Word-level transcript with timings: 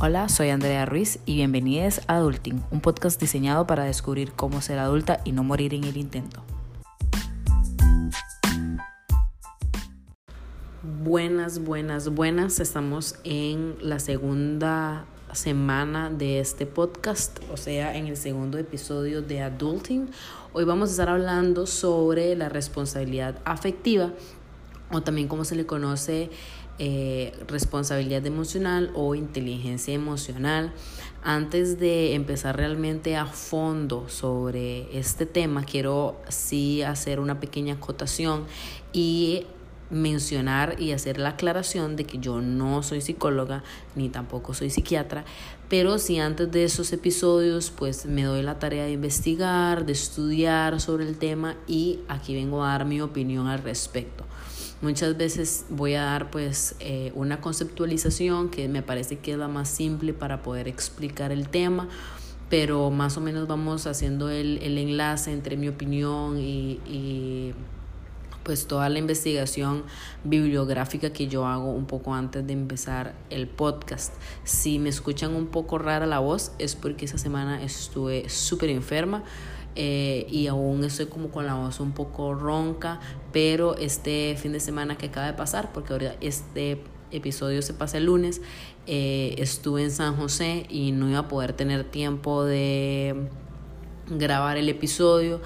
Hola, 0.00 0.28
soy 0.28 0.50
Andrea 0.50 0.86
Ruiz 0.86 1.18
y 1.26 1.34
bienvenidos 1.34 2.02
a 2.06 2.18
Adulting, 2.18 2.62
un 2.70 2.80
podcast 2.80 3.20
diseñado 3.20 3.66
para 3.66 3.82
descubrir 3.82 4.30
cómo 4.30 4.60
ser 4.60 4.78
adulta 4.78 5.20
y 5.24 5.32
no 5.32 5.42
morir 5.42 5.74
en 5.74 5.82
el 5.82 5.96
intento. 5.96 6.40
Buenas, 11.02 11.58
buenas, 11.58 12.10
buenas. 12.10 12.60
Estamos 12.60 13.16
en 13.24 13.74
la 13.80 13.98
segunda 13.98 15.04
semana 15.32 16.10
de 16.10 16.38
este 16.38 16.64
podcast, 16.64 17.40
o 17.52 17.56
sea, 17.56 17.96
en 17.96 18.06
el 18.06 18.16
segundo 18.16 18.56
episodio 18.56 19.20
de 19.20 19.42
Adulting. 19.42 20.10
Hoy 20.52 20.62
vamos 20.62 20.90
a 20.90 20.92
estar 20.92 21.08
hablando 21.08 21.66
sobre 21.66 22.36
la 22.36 22.48
responsabilidad 22.48 23.40
afectiva 23.44 24.12
o 24.92 25.02
también 25.02 25.28
como 25.28 25.44
se 25.44 25.56
le 25.56 25.66
conoce 25.66 26.30
eh, 26.78 27.32
responsabilidad 27.48 28.24
emocional 28.26 28.90
o 28.94 29.14
inteligencia 29.14 29.94
emocional. 29.94 30.72
Antes 31.24 31.80
de 31.80 32.14
empezar 32.14 32.56
realmente 32.56 33.16
a 33.16 33.26
fondo 33.26 34.08
sobre 34.08 34.96
este 34.96 35.26
tema, 35.26 35.64
quiero 35.64 36.20
sí 36.28 36.82
hacer 36.82 37.18
una 37.18 37.40
pequeña 37.40 37.74
acotación 37.74 38.44
y 38.92 39.46
mencionar 39.90 40.80
y 40.80 40.92
hacer 40.92 41.18
la 41.18 41.30
aclaración 41.30 41.96
de 41.96 42.04
que 42.04 42.18
yo 42.18 42.40
no 42.40 42.82
soy 42.82 43.00
psicóloga 43.00 43.64
ni 43.94 44.08
tampoco 44.08 44.54
soy 44.54 44.70
psiquiatra, 44.70 45.24
pero 45.68 45.98
si 45.98 46.18
antes 46.18 46.50
de 46.50 46.64
esos 46.64 46.92
episodios 46.92 47.70
pues 47.70 48.06
me 48.06 48.22
doy 48.22 48.42
la 48.42 48.58
tarea 48.58 48.84
de 48.84 48.92
investigar, 48.92 49.86
de 49.86 49.92
estudiar 49.92 50.80
sobre 50.80 51.08
el 51.08 51.16
tema 51.18 51.56
y 51.66 52.00
aquí 52.08 52.34
vengo 52.34 52.62
a 52.62 52.68
dar 52.68 52.84
mi 52.84 53.00
opinión 53.00 53.46
al 53.46 53.62
respecto. 53.62 54.24
Muchas 54.80 55.16
veces 55.16 55.64
voy 55.70 55.94
a 55.94 56.04
dar 56.04 56.30
pues 56.30 56.76
eh, 56.78 57.10
una 57.16 57.40
conceptualización 57.40 58.48
que 58.48 58.68
me 58.68 58.80
parece 58.80 59.18
que 59.18 59.32
es 59.32 59.38
la 59.38 59.48
más 59.48 59.68
simple 59.68 60.12
para 60.12 60.42
poder 60.42 60.68
explicar 60.68 61.32
el 61.32 61.48
tema, 61.48 61.88
pero 62.48 62.90
más 62.90 63.16
o 63.16 63.20
menos 63.20 63.48
vamos 63.48 63.88
haciendo 63.88 64.30
el, 64.30 64.58
el 64.58 64.78
enlace 64.78 65.32
entre 65.32 65.56
mi 65.56 65.66
opinión 65.66 66.38
y, 66.38 66.80
y 66.86 67.54
pues 68.44 68.68
toda 68.68 68.88
la 68.88 69.00
investigación 69.00 69.82
bibliográfica 70.22 71.12
que 71.12 71.26
yo 71.26 71.44
hago 71.44 71.72
un 71.72 71.86
poco 71.86 72.14
antes 72.14 72.46
de 72.46 72.52
empezar 72.52 73.16
el 73.30 73.48
podcast. 73.48 74.14
Si 74.44 74.78
me 74.78 74.90
escuchan 74.90 75.34
un 75.34 75.48
poco 75.48 75.78
rara 75.78 76.06
la 76.06 76.20
voz 76.20 76.52
es 76.60 76.76
porque 76.76 77.06
esa 77.06 77.18
semana 77.18 77.62
estuve 77.64 78.28
súper 78.28 78.70
enferma. 78.70 79.24
Eh, 79.80 80.26
y 80.28 80.48
aún 80.48 80.82
estoy 80.82 81.06
como 81.06 81.30
con 81.30 81.46
la 81.46 81.54
voz 81.54 81.78
un 81.78 81.92
poco 81.92 82.34
ronca, 82.34 82.98
pero 83.38 83.76
este 83.76 84.36
fin 84.36 84.50
de 84.50 84.58
semana 84.58 84.98
que 84.98 85.06
acaba 85.06 85.28
de 85.28 85.32
pasar, 85.32 85.70
porque 85.72 85.92
ahora 85.92 86.16
este 86.20 86.82
episodio 87.12 87.62
se 87.62 87.72
pasa 87.72 87.98
el 87.98 88.06
lunes, 88.06 88.40
eh, 88.88 89.36
estuve 89.38 89.84
en 89.84 89.92
San 89.92 90.16
José 90.16 90.66
y 90.68 90.90
no 90.90 91.08
iba 91.08 91.20
a 91.20 91.28
poder 91.28 91.52
tener 91.52 91.84
tiempo 91.84 92.44
de 92.44 93.28
grabar 94.10 94.56
el 94.56 94.68
episodio 94.68 95.40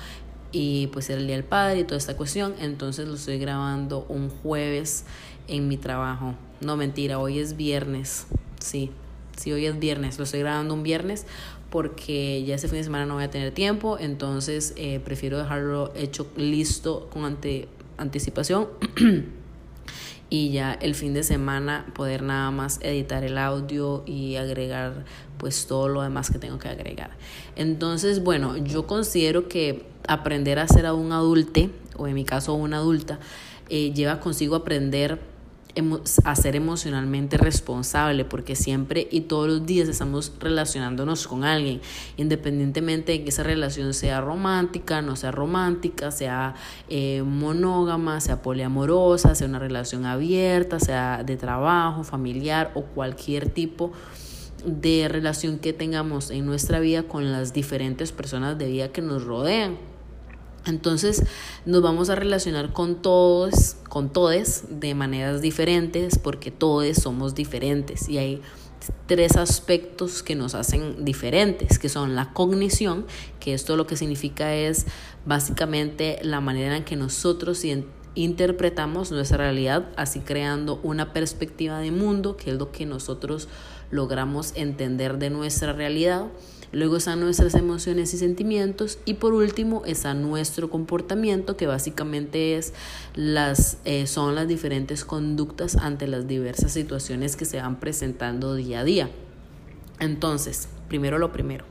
y 0.53 0.87
pues 0.87 1.11
era 1.11 1.21
el 1.21 1.27
Día 1.27 1.37
del 1.37 1.45
Padre 1.45 1.81
y 1.81 1.85
toda 1.85 1.99
esta 1.99 2.17
cuestión, 2.17 2.55
entonces 2.61 3.07
lo 3.07 3.17
estoy 3.17 3.39
grabando 3.39 4.07
un 4.09 4.31
jueves 4.31 5.05
en 5.47 5.69
mi 5.69 5.77
trabajo. 5.77 6.35
No 6.63 6.79
mentira, 6.79 7.19
hoy 7.19 7.41
es 7.41 7.59
viernes, 7.59 8.27
sí, 8.59 8.91
sí, 9.37 9.53
hoy 9.53 9.67
es 9.67 9.79
viernes, 9.79 10.17
lo 10.17 10.25
estoy 10.25 10.41
grabando 10.41 10.73
un 10.73 10.83
viernes 10.83 11.27
porque 11.69 12.43
ya 12.45 12.55
ese 12.55 12.69
fin 12.69 12.79
de 12.79 12.85
semana 12.85 13.05
no 13.05 13.15
voy 13.15 13.25
a 13.25 13.31
tener 13.31 13.53
tiempo, 13.53 13.99
entonces 13.99 14.73
eh, 14.77 14.99
prefiero 15.05 15.37
dejarlo 15.37 15.93
hecho 15.95 16.27
listo 16.37 17.11
con 17.11 17.25
ante, 17.25 17.69
anticipación 18.03 18.69
y 20.31 20.51
ya 20.51 20.73
el 20.73 20.95
fin 20.95 21.15
de 21.15 21.23
semana 21.23 21.87
poder 21.95 22.23
nada 22.23 22.51
más 22.51 22.79
editar 22.83 23.25
el 23.25 23.39
audio 23.39 24.03
y 24.07 24.37
agregar 24.37 25.05
pues 25.39 25.67
todo 25.67 25.89
lo 25.89 26.03
demás 26.03 26.31
que 26.31 26.39
tengo 26.39 26.59
que 26.59 26.69
agregar. 26.69 27.11
Entonces, 27.57 28.23
bueno, 28.23 28.57
yo 28.57 28.87
considero 28.87 29.49
que 29.49 29.85
aprender 30.07 30.59
a 30.59 30.69
ser 30.69 30.87
a 30.87 30.95
un 30.95 31.13
adulte, 31.13 31.71
o 31.97 32.07
en 32.07 32.15
mi 32.15 32.25
caso 32.25 32.55
una 32.55 32.79
adulta, 32.79 33.19
eh, 33.69 33.93
lleva 33.93 34.21
consigo 34.21 34.55
aprender 34.57 35.19
a 36.25 36.37
ser 36.37 36.57
emocionalmente 36.57 37.39
responsable, 37.39 38.25
porque 38.25 38.57
siempre 38.57 39.09
y 39.11 39.23
todos 39.23 39.49
los 39.49 39.67
días 39.67 39.89
estamos 39.89 40.33
relacionándonos 40.39 41.27
con 41.27 41.45
alguien, 41.45 41.81
independientemente 42.17 43.13
de 43.13 43.25
que 43.25 43.31
esa 43.31 43.43
relación 43.43 43.95
sea 43.95 44.21
romántica, 44.21 45.01
no 45.01 45.17
sea 45.17 45.31
romántica, 45.31 46.11
sea 46.11 46.55
eh, 46.89 47.23
monógama, 47.23 48.21
sea 48.21 48.43
poliamorosa, 48.43 49.35
sea 49.35 49.47
una 49.47 49.59
relación 49.59 50.05
abierta, 50.05 50.79
sea 50.79 51.23
de 51.25 51.37
trabajo, 51.37 52.05
familiar 52.05 52.71
o 52.75 52.83
cualquier 52.83 53.49
tipo 53.49 53.93
de 54.65 55.09
relación 55.09 55.59
que 55.59 55.73
tengamos 55.73 56.31
en 56.31 56.47
nuestra 56.47 56.81
vida 56.81 57.03
con 57.05 57.33
las 57.33 57.53
diferentes 57.53 58.13
personas 58.13 58.59
de 58.59 58.67
vida 58.67 58.89
que 58.89 59.03
nos 59.03 59.25
rodean. 59.25 59.92
Entonces 60.65 61.25
nos 61.67 61.83
vamos 61.83 62.09
a 62.09 62.15
relacionar 62.15 62.73
con 62.73 63.03
todos, 63.03 63.77
con 63.89 64.13
todes 64.13 64.65
de 64.69 64.95
maneras 64.95 65.41
diferentes 65.41 66.19
porque 66.19 66.51
todos 66.51 66.97
somos 66.97 67.35
diferentes 67.35 68.09
y 68.09 68.19
hay 68.19 68.43
tres 69.07 69.37
aspectos 69.37 70.23
que 70.23 70.35
nos 70.35 70.55
hacen 70.55 71.05
diferentes, 71.05 71.79
que 71.79 71.89
son 71.89 72.15
la 72.15 72.33
cognición, 72.33 73.07
que 73.41 73.55
esto 73.55 73.77
lo 73.77 73.87
que 73.87 73.97
significa 73.97 74.55
es 74.55 74.87
básicamente 75.25 76.19
la 76.23 76.41
manera 76.41 76.77
en 76.77 76.85
que 76.85 76.97
nosotros 76.97 77.65
interpretamos 78.15 79.11
nuestra 79.11 79.39
realidad, 79.39 79.89
así 79.97 80.21
creando 80.21 80.81
una 80.83 81.13
perspectiva 81.13 81.79
de 81.79 81.91
mundo, 81.91 82.37
que 82.37 82.51
es 82.51 82.57
lo 82.57 82.73
que 82.73 82.87
nosotros 82.87 83.49
logramos 83.91 84.53
entender 84.57 85.19
de 85.19 85.31
nuestra 85.31 85.73
realidad. 85.73 86.27
Luego 86.73 86.97
están 86.97 87.21
nuestras 87.21 87.55
emociones 87.55 88.15
y 88.15 88.19
sentimientos 88.19 88.99
y 89.05 89.15
por 89.15 89.35
último 89.35 89.83
está 89.85 90.15
nuestro 90.15 90.71
comportamiento 90.71 91.55
que 91.59 91.67
básicamente 91.67 92.57
es 92.57 92.73
las, 93.15 93.77
eh, 93.85 94.07
son 94.07 94.35
las 94.35 94.49
diferentes 94.49 95.05
conductas 95.05 95.77
ante 95.77 96.07
las 96.09 96.27
diversas 96.27 96.73
situaciones 96.73 97.37
que 97.37 97.45
se 97.45 97.61
van 97.61 97.79
presentando 97.79 98.55
día 98.55 98.81
a 98.81 98.85
día. 98.85 99.11
Entonces, 100.01 100.69
primero 100.89 101.19
lo 101.19 101.31
primero, 101.31 101.67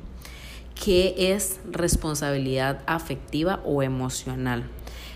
¿qué 0.75 1.15
es 1.33 1.59
responsabilidad 1.71 2.83
afectiva 2.85 3.59
o 3.65 3.81
emocional? 3.81 4.69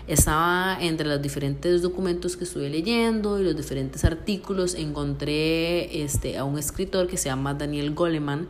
Estaba 0.06 0.78
entre 0.80 1.08
los 1.08 1.20
diferentes 1.20 1.82
documentos 1.82 2.36
que 2.36 2.44
estuve 2.44 2.70
leyendo 2.70 3.40
y 3.40 3.44
los 3.44 3.56
diferentes 3.56 4.04
artículos, 4.04 4.74
encontré 4.74 6.02
este, 6.02 6.38
a 6.38 6.44
un 6.44 6.58
escritor 6.58 7.08
que 7.08 7.16
se 7.16 7.28
llama 7.28 7.54
Daniel 7.54 7.94
Goleman 7.94 8.48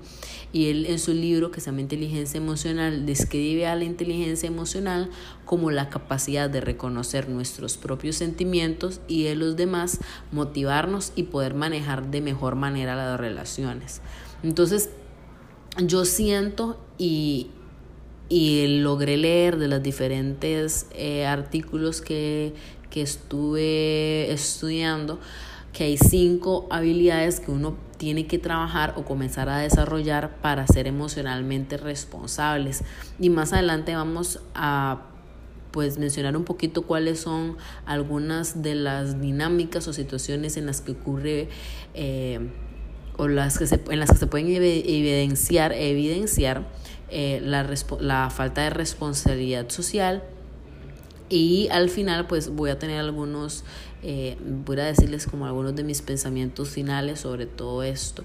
y 0.52 0.68
él 0.68 0.86
en 0.86 0.98
su 0.98 1.12
libro 1.12 1.50
que 1.50 1.60
se 1.60 1.66
llama 1.66 1.80
Inteligencia 1.80 2.38
Emocional 2.38 3.06
describe 3.06 3.66
a 3.66 3.74
la 3.74 3.84
inteligencia 3.84 4.46
emocional 4.46 5.10
como 5.44 5.70
la 5.70 5.88
capacidad 5.88 6.50
de 6.50 6.60
reconocer 6.60 7.28
nuestros 7.28 7.76
propios 7.76 8.16
sentimientos 8.16 9.00
y 9.08 9.24
de 9.24 9.34
los 9.34 9.56
demás, 9.56 10.00
motivarnos 10.32 11.12
y 11.16 11.24
poder 11.24 11.54
manejar 11.54 12.10
de 12.10 12.20
mejor 12.20 12.54
manera 12.56 12.94
las 12.96 13.18
relaciones. 13.18 14.00
Entonces, 14.42 14.90
yo 15.78 16.04
siento 16.04 16.78
y, 16.98 17.50
y 18.28 18.81
logré 18.81 19.16
leer 19.16 19.56
de 19.59 19.69
los 19.69 19.82
diferentes 19.82 20.87
eh, 20.92 21.26
artículos 21.26 22.00
que, 22.00 22.54
que 22.91 23.03
estuve 23.03 24.32
estudiando 24.32 25.20
que 25.76 25.84
hay 25.84 25.98
cinco 25.98 26.66
habilidades 26.70 27.38
que 27.38 27.50
uno 27.50 27.76
tiene 27.98 28.26
que 28.26 28.38
trabajar 28.38 28.94
o 28.97 29.04
comenzar 29.04 29.50
a 29.50 29.59
desarrollar 29.59 30.36
para 30.41 30.66
ser 30.66 30.86
emocionalmente 30.86 31.76
responsables. 31.76 32.82
Y 33.19 33.28
más 33.28 33.53
adelante 33.53 33.94
vamos 33.94 34.41
a 34.54 35.03
pues 35.72 35.98
mencionar 35.98 36.34
un 36.34 36.44
poquito 36.44 36.82
cuáles 36.82 37.20
son 37.20 37.59
algunas 37.84 38.62
de 38.62 38.75
las 38.75 39.20
dinámicas 39.20 39.86
o 39.86 39.92
situaciones 39.92 40.56
en 40.56 40.65
las 40.65 40.81
que 40.81 40.92
ocurre 40.92 41.50
eh, 41.92 42.41
o 43.18 43.28
las 43.28 43.59
que 43.59 43.66
se, 43.66 43.78
en 43.91 43.98
las 43.98 44.10
que 44.10 44.16
se 44.16 44.27
pueden 44.27 44.48
evidenciar, 44.48 45.74
evidenciar 45.74 46.66
eh, 47.08 47.41
la, 47.42 47.68
la 48.00 48.30
falta 48.30 48.62
de 48.62 48.70
responsabilidad 48.70 49.68
social 49.70 50.22
y 51.28 51.68
al 51.70 51.88
final 51.91 52.26
pues 52.26 52.50
voy 52.50 52.70
a 52.70 52.78
tener 52.78 53.00
algunos, 53.00 53.64
eh, 54.03 54.36
voy 54.64 54.78
a 54.80 54.84
decirles 54.84 55.26
como 55.26 55.47
algunos 55.47 55.74
de 55.74 55.82
mis 55.82 56.03
pensamientos 56.03 56.70
finales 56.70 57.20
sobre 57.20 57.47
todo 57.47 57.82
esto. 57.82 58.24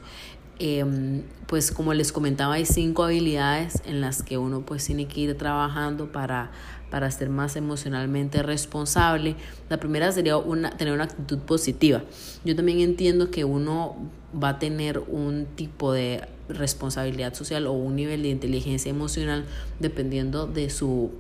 Em, 0.59 1.23
pues 1.47 1.71
como 1.71 1.93
les 1.95 2.11
comentaba 2.11 2.53
hay 2.53 2.65
cinco 2.65 3.03
habilidades 3.03 3.81
en 3.85 3.99
las 3.99 4.21
que 4.21 4.37
uno 4.37 4.61
pues 4.61 4.85
tiene 4.85 5.07
que 5.07 5.21
ir 5.21 5.35
trabajando 5.35 6.11
para, 6.11 6.51
para 6.91 7.09
ser 7.09 7.29
más 7.29 7.55
emocionalmente 7.55 8.43
responsable. 8.43 9.35
La 9.69 9.79
primera 9.79 10.11
sería 10.11 10.37
una, 10.37 10.69
tener 10.77 10.93
una 10.93 11.05
actitud 11.05 11.39
positiva. 11.39 12.03
Yo 12.45 12.55
también 12.55 12.79
entiendo 12.79 13.31
que 13.31 13.43
uno 13.43 13.95
va 14.31 14.49
a 14.49 14.59
tener 14.59 14.99
un 14.99 15.47
tipo 15.55 15.93
de 15.93 16.27
responsabilidad 16.53 17.33
social 17.33 17.67
o 17.67 17.73
un 17.73 17.95
nivel 17.95 18.23
de 18.23 18.29
inteligencia 18.29 18.89
emocional 18.89 19.45
dependiendo 19.79 20.47
de 20.47 20.69
su 20.69 21.11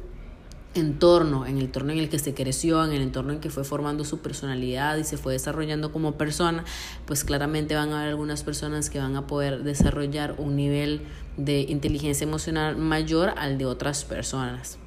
entorno, 0.73 1.45
en 1.45 1.57
el 1.57 1.65
entorno 1.65 1.91
en 1.91 1.99
el 1.99 2.09
que 2.09 2.19
se 2.19 2.33
creció, 2.33 2.83
en 2.85 2.93
el 2.93 3.01
entorno 3.01 3.33
en 3.33 3.39
que 3.39 3.49
fue 3.49 3.63
formando 3.63 4.05
su 4.05 4.19
personalidad 4.19 4.97
y 4.97 5.03
se 5.03 5.17
fue 5.17 5.33
desarrollando 5.33 5.91
como 5.91 6.13
persona, 6.13 6.63
pues 7.05 7.23
claramente 7.23 7.75
van 7.75 7.91
a 7.91 7.99
haber 7.99 8.09
algunas 8.09 8.43
personas 8.43 8.89
que 8.89 8.99
van 8.99 9.15
a 9.15 9.27
poder 9.27 9.63
desarrollar 9.63 10.35
un 10.37 10.55
nivel 10.55 11.01
de 11.37 11.61
inteligencia 11.61 12.25
emocional 12.25 12.77
mayor 12.77 13.33
al 13.37 13.57
de 13.57 13.65
otras 13.65 14.05
personas. 14.05 14.77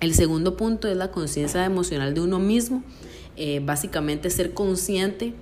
El 0.00 0.14
segundo 0.14 0.56
punto 0.56 0.88
es 0.88 0.96
la 0.96 1.10
conciencia 1.10 1.64
emocional 1.64 2.12
de 2.12 2.20
uno 2.20 2.38
mismo, 2.38 2.82
eh, 3.36 3.60
básicamente 3.64 4.28
ser 4.30 4.54
consciente 4.54 5.34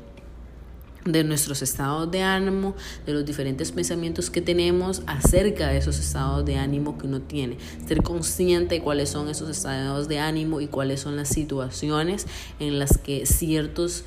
de 1.04 1.24
nuestros 1.24 1.62
estados 1.62 2.10
de 2.10 2.22
ánimo, 2.22 2.74
de 3.06 3.12
los 3.12 3.24
diferentes 3.24 3.72
pensamientos 3.72 4.30
que 4.30 4.40
tenemos 4.40 5.02
acerca 5.06 5.68
de 5.68 5.78
esos 5.78 5.98
estados 5.98 6.44
de 6.44 6.56
ánimo 6.56 6.98
que 6.98 7.06
uno 7.06 7.20
tiene. 7.20 7.58
Ser 7.86 8.02
consciente 8.02 8.76
de 8.76 8.80
cuáles 8.82 9.10
son 9.10 9.28
esos 9.28 9.48
estados 9.48 10.08
de 10.08 10.18
ánimo 10.18 10.60
y 10.60 10.66
cuáles 10.66 11.00
son 11.00 11.16
las 11.16 11.28
situaciones 11.28 12.26
en 12.60 12.78
las 12.78 12.98
que 12.98 13.26
ciertos... 13.26 14.04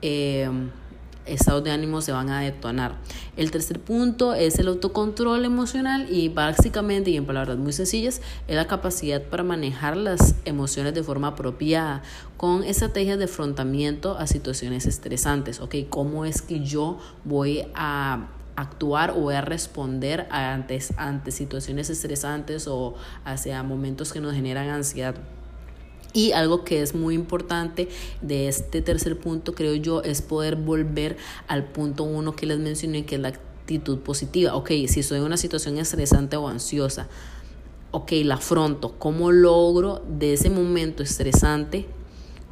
Eh, 0.00 0.48
estados 1.28 1.64
de 1.64 1.70
ánimo 1.70 2.00
se 2.00 2.12
van 2.12 2.30
a 2.30 2.40
detonar. 2.40 2.96
El 3.36 3.50
tercer 3.50 3.80
punto 3.80 4.34
es 4.34 4.58
el 4.58 4.68
autocontrol 4.68 5.44
emocional 5.44 6.06
y 6.10 6.28
básicamente 6.28 7.10
y 7.10 7.16
en 7.16 7.26
palabras 7.26 7.58
muy 7.58 7.72
sencillas 7.72 8.20
es 8.46 8.56
la 8.56 8.66
capacidad 8.66 9.22
para 9.22 9.42
manejar 9.42 9.96
las 9.96 10.34
emociones 10.44 10.94
de 10.94 11.02
forma 11.02 11.28
apropiada 11.28 12.02
con 12.36 12.64
estrategias 12.64 13.18
de 13.18 13.24
afrontamiento 13.24 14.16
a 14.18 14.26
situaciones 14.26 14.86
estresantes. 14.86 15.60
Ok, 15.60 15.76
¿cómo 15.88 16.24
es 16.24 16.42
que 16.42 16.60
yo 16.60 16.98
voy 17.24 17.66
a 17.74 18.28
actuar 18.56 19.12
o 19.12 19.20
voy 19.20 19.34
a 19.34 19.40
responder 19.40 20.26
ante, 20.30 20.80
ante 20.96 21.30
situaciones 21.30 21.90
estresantes 21.90 22.66
o 22.66 22.96
hacia 23.24 23.62
momentos 23.62 24.12
que 24.12 24.20
nos 24.20 24.34
generan 24.34 24.68
ansiedad? 24.68 25.14
Y 26.12 26.32
algo 26.32 26.64
que 26.64 26.82
es 26.82 26.94
muy 26.94 27.14
importante 27.14 27.88
de 28.22 28.48
este 28.48 28.80
tercer 28.80 29.18
punto, 29.18 29.54
creo 29.54 29.74
yo, 29.74 30.02
es 30.02 30.22
poder 30.22 30.56
volver 30.56 31.16
al 31.48 31.64
punto 31.64 32.04
uno 32.04 32.34
que 32.34 32.46
les 32.46 32.58
mencioné, 32.58 33.04
que 33.04 33.16
es 33.16 33.20
la 33.20 33.28
actitud 33.28 33.98
positiva. 33.98 34.54
Ok, 34.54 34.70
si 34.88 35.00
estoy 35.00 35.18
en 35.18 35.24
una 35.24 35.36
situación 35.36 35.76
estresante 35.78 36.36
o 36.36 36.48
ansiosa, 36.48 37.08
ok, 37.90 38.12
la 38.24 38.36
afronto. 38.36 38.94
¿Cómo 38.98 39.32
logro 39.32 40.02
de 40.08 40.32
ese 40.32 40.48
momento 40.48 41.02
estresante, 41.02 41.86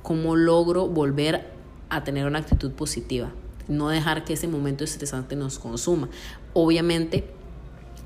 cómo 0.03 0.37
logro 0.37 0.89
volver 0.89 1.51
a 1.89 2.05
tener 2.05 2.27
una 2.27 2.41
actitud 2.41 2.73
positiva? 2.73 3.33
No 3.69 3.89
dejar 3.89 4.25
que 4.25 4.35
ese 4.35 4.49
momento 4.49 4.85
estresante 4.85 5.35
nos 5.35 5.59
consuma. 5.59 6.09
Obviamente, 6.53 7.31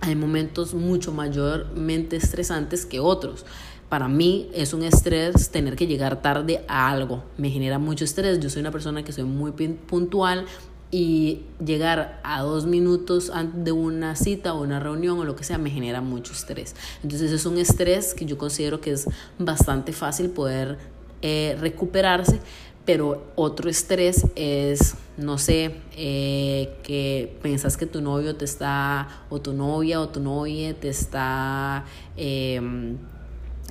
hay 0.00 0.14
momentos 0.14 0.73
mucho 0.73 1.12
mayormente 1.12 2.17
estresantes 2.17 2.87
que 2.87 3.00
otros 3.00 3.44
para 3.91 4.07
mí 4.07 4.49
es 4.55 4.73
un 4.73 4.85
estrés 4.85 5.51
tener 5.51 5.75
que 5.75 5.89
llegar 5.89 6.23
tarde 6.23 6.65
a 6.69 6.91
algo. 6.91 7.25
Me 7.37 7.51
genera 7.51 7.81
mucho 7.81 8.05
estrés. 8.05 8.39
Yo 8.39 8.49
soy 8.49 8.61
una 8.61 8.71
persona 8.71 9.03
que 9.03 9.13
soy 9.13 9.25
muy 9.25 9.51
puntual 9.51 10.47
y 10.93 11.43
llegar 11.65 12.21
a 12.23 12.41
dos 12.43 12.67
minutos 12.67 13.33
de 13.53 13.73
una 13.73 14.15
cita 14.15 14.55
o 14.55 14.63
una 14.63 14.79
reunión 14.79 15.19
o 15.19 15.25
lo 15.25 15.35
que 15.35 15.43
sea 15.43 15.59
me 15.59 15.71
genera 15.71 16.01
mucho 16.01 16.33
estrés. 16.33 16.77
Entonces 17.03 17.33
es 17.33 17.45
un 17.47 17.59
estrés 17.59 18.15
que 18.15 18.27
yo 18.27 18.39
considero 18.39 18.81
que 18.81 18.93
es 18.93 19.09
bastante 19.41 19.93
fácil 19.93 20.31
poder 20.31 20.79
eh, 21.23 21.57
recuperarse, 21.61 22.39
pero 22.85 23.25
otro 23.35 23.69
estrés 23.69 24.25
es, 24.37 24.95
no 25.17 25.37
sé, 25.37 25.75
eh, 25.97 26.77
que 26.85 27.37
piensas 27.43 27.77
que 27.77 27.87
tu 27.87 28.01
novio 28.01 28.37
te 28.37 28.45
está, 28.45 29.25
o 29.31 29.41
tu 29.41 29.53
novia 29.53 30.01
o 30.01 30.09
tu 30.09 30.21
novia 30.21 30.75
te 30.79 30.89
está... 30.91 31.85
Eh, 32.17 32.61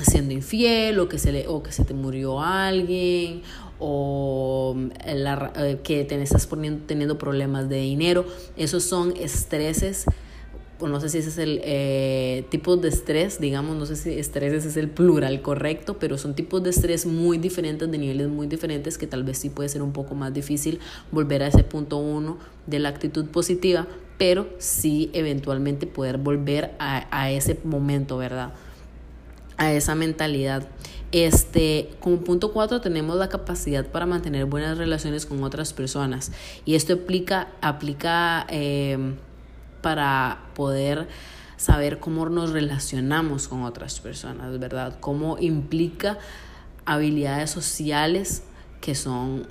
siendo 0.03 0.33
infiel 0.33 0.99
o 0.99 1.09
que 1.09 1.17
se, 1.17 1.31
le, 1.31 1.47
o 1.47 1.63
que 1.63 1.71
se 1.71 1.83
te 1.83 1.93
murió 1.93 2.41
alguien 2.41 3.41
o 3.79 4.75
eh, 5.05 5.79
que 5.83 6.03
te 6.03 6.21
estás 6.21 6.47
poniendo, 6.47 6.85
teniendo 6.85 7.17
problemas 7.17 7.69
de 7.69 7.77
dinero. 7.77 8.25
Esos 8.57 8.83
son 8.83 9.13
estreses, 9.17 10.05
no 10.87 10.99
sé 11.01 11.09
si 11.09 11.17
ese 11.17 11.29
es 11.29 11.37
el 11.37 11.61
eh, 11.63 12.45
tipo 12.49 12.77
de 12.77 12.89
estrés, 12.89 13.39
digamos, 13.39 13.75
no 13.75 13.85
sé 13.85 13.95
si 13.95 14.17
estrés 14.17 14.65
es 14.65 14.77
el 14.77 14.89
plural 14.89 15.41
correcto, 15.41 15.97
pero 15.99 16.17
son 16.17 16.35
tipos 16.35 16.63
de 16.63 16.69
estrés 16.69 17.05
muy 17.05 17.37
diferentes, 17.37 17.89
de 17.89 17.97
niveles 17.97 18.29
muy 18.29 18.47
diferentes, 18.47 18.97
que 18.97 19.07
tal 19.07 19.23
vez 19.23 19.37
sí 19.39 19.49
puede 19.49 19.69
ser 19.69 19.81
un 19.81 19.91
poco 19.91 20.15
más 20.15 20.33
difícil 20.33 20.79
volver 21.11 21.43
a 21.43 21.47
ese 21.47 21.63
punto 21.63 21.97
uno 21.97 22.37
de 22.67 22.79
la 22.79 22.89
actitud 22.89 23.25
positiva, 23.25 23.87
pero 24.17 24.47
sí 24.57 25.09
eventualmente 25.13 25.87
poder 25.87 26.17
volver 26.17 26.71
a, 26.79 27.07
a 27.11 27.31
ese 27.31 27.57
momento, 27.63 28.17
¿verdad? 28.17 28.53
A 29.59 29.71
esa 29.71 29.93
mentalidad. 29.93 30.67
Este, 31.11 31.89
como 31.99 32.17
punto 32.21 32.53
cuatro 32.53 32.81
tenemos 32.81 33.17
la 33.17 33.29
capacidad 33.29 33.85
para 33.85 34.05
mantener 34.05 34.45
buenas 34.45 34.77
relaciones 34.77 35.25
con 35.25 35.43
otras 35.43 35.73
personas 35.73 36.31
y 36.65 36.75
esto 36.75 36.93
aplica, 36.93 37.47
aplica 37.61 38.45
em, 38.49 39.15
para 39.81 40.39
poder 40.55 41.07
saber 41.57 41.99
cómo 41.99 42.27
nos 42.29 42.51
relacionamos 42.51 43.47
con 43.47 43.63
otras 43.63 43.99
personas, 43.99 44.59
¿verdad? 44.59 44.97
Cómo 44.99 45.37
implica 45.39 46.19
habilidades 46.85 47.49
sociales 47.49 48.43
que 48.79 48.93
son 48.95 49.47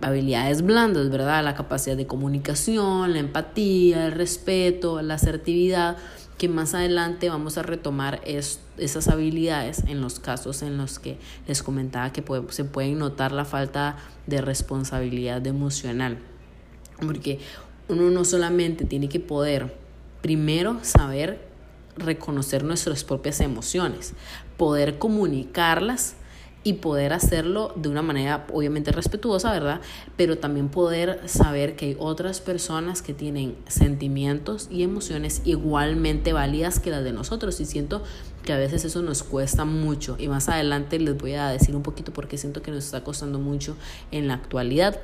habilidades 0.00 0.62
blandas, 0.62 1.10
¿verdad? 1.10 1.42
La 1.42 1.54
capacidad 1.54 1.96
de 1.96 2.06
comunicación, 2.06 3.12
la 3.12 3.18
empatía, 3.18 4.06
el 4.06 4.12
respeto, 4.12 5.02
la 5.02 5.14
asertividad 5.14 5.96
que 6.40 6.48
más 6.48 6.72
adelante 6.72 7.28
vamos 7.28 7.58
a 7.58 7.62
retomar 7.62 8.22
esas 8.24 9.08
habilidades 9.08 9.84
en 9.86 10.00
los 10.00 10.20
casos 10.20 10.62
en 10.62 10.78
los 10.78 10.98
que 10.98 11.18
les 11.46 11.62
comentaba 11.62 12.14
que 12.14 12.24
se 12.48 12.64
puede 12.64 12.92
notar 12.92 13.30
la 13.32 13.44
falta 13.44 13.98
de 14.26 14.40
responsabilidad 14.40 15.46
emocional. 15.46 16.16
Porque 16.98 17.40
uno 17.88 18.08
no 18.08 18.24
solamente 18.24 18.86
tiene 18.86 19.10
que 19.10 19.20
poder 19.20 19.76
primero 20.22 20.78
saber 20.80 21.46
reconocer 21.98 22.64
nuestras 22.64 23.04
propias 23.04 23.40
emociones, 23.40 24.14
poder 24.56 24.96
comunicarlas 24.96 26.14
y 26.62 26.74
poder 26.74 27.12
hacerlo 27.12 27.72
de 27.76 27.88
una 27.88 28.02
manera 28.02 28.46
obviamente 28.52 28.92
respetuosa, 28.92 29.50
¿verdad? 29.50 29.80
Pero 30.16 30.38
también 30.38 30.68
poder 30.68 31.20
saber 31.26 31.74
que 31.74 31.86
hay 31.86 31.96
otras 31.98 32.40
personas 32.40 33.00
que 33.02 33.14
tienen 33.14 33.56
sentimientos 33.66 34.68
y 34.70 34.82
emociones 34.82 35.40
igualmente 35.44 36.32
válidas 36.32 36.78
que 36.78 36.90
las 36.90 37.02
de 37.02 37.12
nosotros 37.12 37.60
y 37.60 37.64
siento 37.64 38.02
que 38.44 38.52
a 38.52 38.58
veces 38.58 38.84
eso 38.84 39.02
nos 39.02 39.22
cuesta 39.22 39.64
mucho 39.64 40.16
y 40.18 40.28
más 40.28 40.48
adelante 40.48 40.98
les 40.98 41.16
voy 41.16 41.34
a 41.34 41.48
decir 41.48 41.74
un 41.74 41.82
poquito 41.82 42.12
porque 42.12 42.36
siento 42.36 42.62
que 42.62 42.70
nos 42.70 42.84
está 42.84 43.02
costando 43.04 43.38
mucho 43.38 43.76
en 44.10 44.28
la 44.28 44.34
actualidad. 44.34 45.00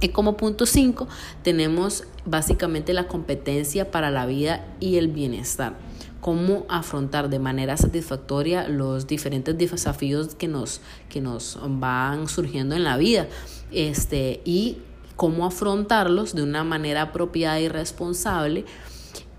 Y 0.00 0.10
como 0.10 0.36
punto 0.36 0.64
5 0.64 1.08
tenemos 1.42 2.04
básicamente 2.24 2.92
la 2.92 3.08
competencia 3.08 3.90
para 3.90 4.12
la 4.12 4.26
vida 4.26 4.64
y 4.78 4.96
el 4.96 5.08
bienestar 5.08 5.74
cómo 6.20 6.66
afrontar 6.68 7.28
de 7.28 7.38
manera 7.38 7.76
satisfactoria 7.76 8.68
los 8.68 9.06
diferentes 9.06 9.56
desafíos 9.56 10.34
que 10.34 10.48
nos, 10.48 10.80
que 11.08 11.20
nos 11.20 11.58
van 11.62 12.28
surgiendo 12.28 12.74
en 12.74 12.84
la 12.84 12.96
vida 12.96 13.28
este, 13.70 14.40
y 14.44 14.78
cómo 15.16 15.46
afrontarlos 15.46 16.34
de 16.34 16.42
una 16.42 16.64
manera 16.64 17.02
apropiada 17.02 17.60
y 17.60 17.68
responsable. 17.68 18.64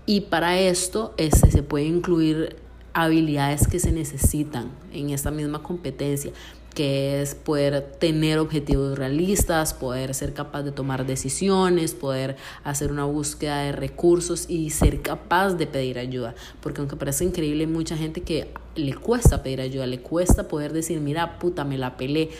Y 0.06 0.22
para 0.22 0.58
esto 0.58 1.14
este, 1.16 1.50
se 1.50 1.62
puede 1.62 1.86
incluir 1.86 2.56
habilidades 2.92 3.68
que 3.68 3.78
se 3.78 3.92
necesitan 3.92 4.70
en 4.92 5.10
esta 5.10 5.30
misma 5.30 5.62
competencia 5.62 6.32
que 6.74 7.20
es 7.20 7.34
poder 7.34 7.82
tener 7.98 8.38
objetivos 8.38 8.98
realistas, 8.98 9.74
poder 9.74 10.14
ser 10.14 10.32
capaz 10.32 10.62
de 10.62 10.72
tomar 10.72 11.06
decisiones, 11.06 11.94
poder 11.94 12.36
hacer 12.64 12.92
una 12.92 13.04
búsqueda 13.04 13.62
de 13.62 13.72
recursos 13.72 14.48
y 14.48 14.70
ser 14.70 15.02
capaz 15.02 15.54
de 15.54 15.66
pedir 15.66 15.98
ayuda. 15.98 16.34
Porque 16.60 16.80
aunque 16.80 16.96
parece 16.96 17.24
increíble, 17.24 17.64
hay 17.64 17.70
mucha 17.70 17.96
gente 17.96 18.22
que 18.22 18.52
le 18.76 18.94
cuesta 18.94 19.42
pedir 19.42 19.60
ayuda, 19.60 19.86
le 19.86 20.00
cuesta 20.00 20.48
poder 20.48 20.72
decir, 20.72 21.00
mira, 21.00 21.38
puta, 21.38 21.64
me 21.64 21.76
la 21.76 21.96
pelé 21.96 22.30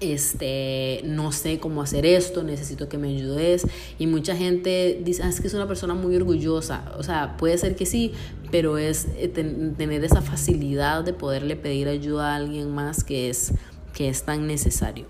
este, 0.00 1.00
no 1.04 1.32
sé 1.32 1.58
cómo 1.58 1.82
hacer 1.82 2.06
esto, 2.06 2.42
necesito 2.42 2.88
que 2.88 2.98
me 2.98 3.08
ayudes. 3.08 3.66
Y 3.98 4.06
mucha 4.06 4.36
gente 4.36 5.00
dice, 5.02 5.22
ah, 5.22 5.28
es 5.28 5.40
que 5.40 5.46
es 5.48 5.54
una 5.54 5.66
persona 5.66 5.94
muy 5.94 6.14
orgullosa. 6.16 6.92
O 6.98 7.02
sea, 7.02 7.36
puede 7.36 7.58
ser 7.58 7.76
que 7.76 7.86
sí, 7.86 8.12
pero 8.50 8.78
es 8.78 9.08
eh, 9.16 9.28
tener 9.28 10.04
esa 10.04 10.22
facilidad 10.22 11.04
de 11.04 11.12
poderle 11.12 11.56
pedir 11.56 11.88
ayuda 11.88 12.32
a 12.32 12.36
alguien 12.36 12.70
más 12.70 13.04
que 13.04 13.30
es, 13.30 13.52
que 13.92 14.08
es 14.08 14.22
tan 14.22 14.46
necesario. 14.46 15.06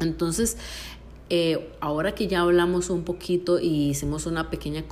Entonces, 0.00 0.56
eh, 1.30 1.68
ahora 1.80 2.14
que 2.14 2.26
ya 2.26 2.40
hablamos 2.40 2.88
un 2.88 3.04
poquito 3.04 3.58
y 3.58 3.90
hicimos 3.90 4.24
una 4.24 4.48
pequeña, 4.48 4.84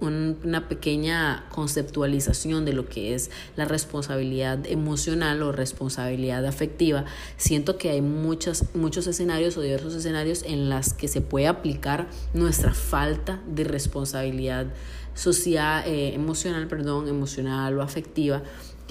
una 0.00 0.68
pequeña 0.68 1.46
conceptualización 1.50 2.64
de 2.64 2.72
lo 2.72 2.88
que 2.88 3.14
es 3.14 3.30
la 3.54 3.66
responsabilidad 3.66 4.66
emocional 4.66 5.42
o 5.42 5.52
responsabilidad 5.52 6.44
afectiva, 6.44 7.04
siento 7.36 7.78
que 7.78 7.90
hay 7.90 8.00
muchos 8.02 8.64
escenarios 9.06 9.56
o 9.56 9.60
diversos 9.60 9.94
escenarios 9.94 10.42
en 10.42 10.68
las 10.68 10.92
que 10.92 11.06
se 11.06 11.20
puede 11.20 11.46
aplicar 11.46 12.08
nuestra 12.34 12.74
falta 12.74 13.40
de 13.46 13.62
responsabilidad 13.62 14.66
social, 15.14 15.84
eh, 15.86 16.14
emocional, 16.14 16.66
perdón, 16.66 17.06
emocional 17.06 17.78
o 17.78 17.82
afectiva 17.82 18.42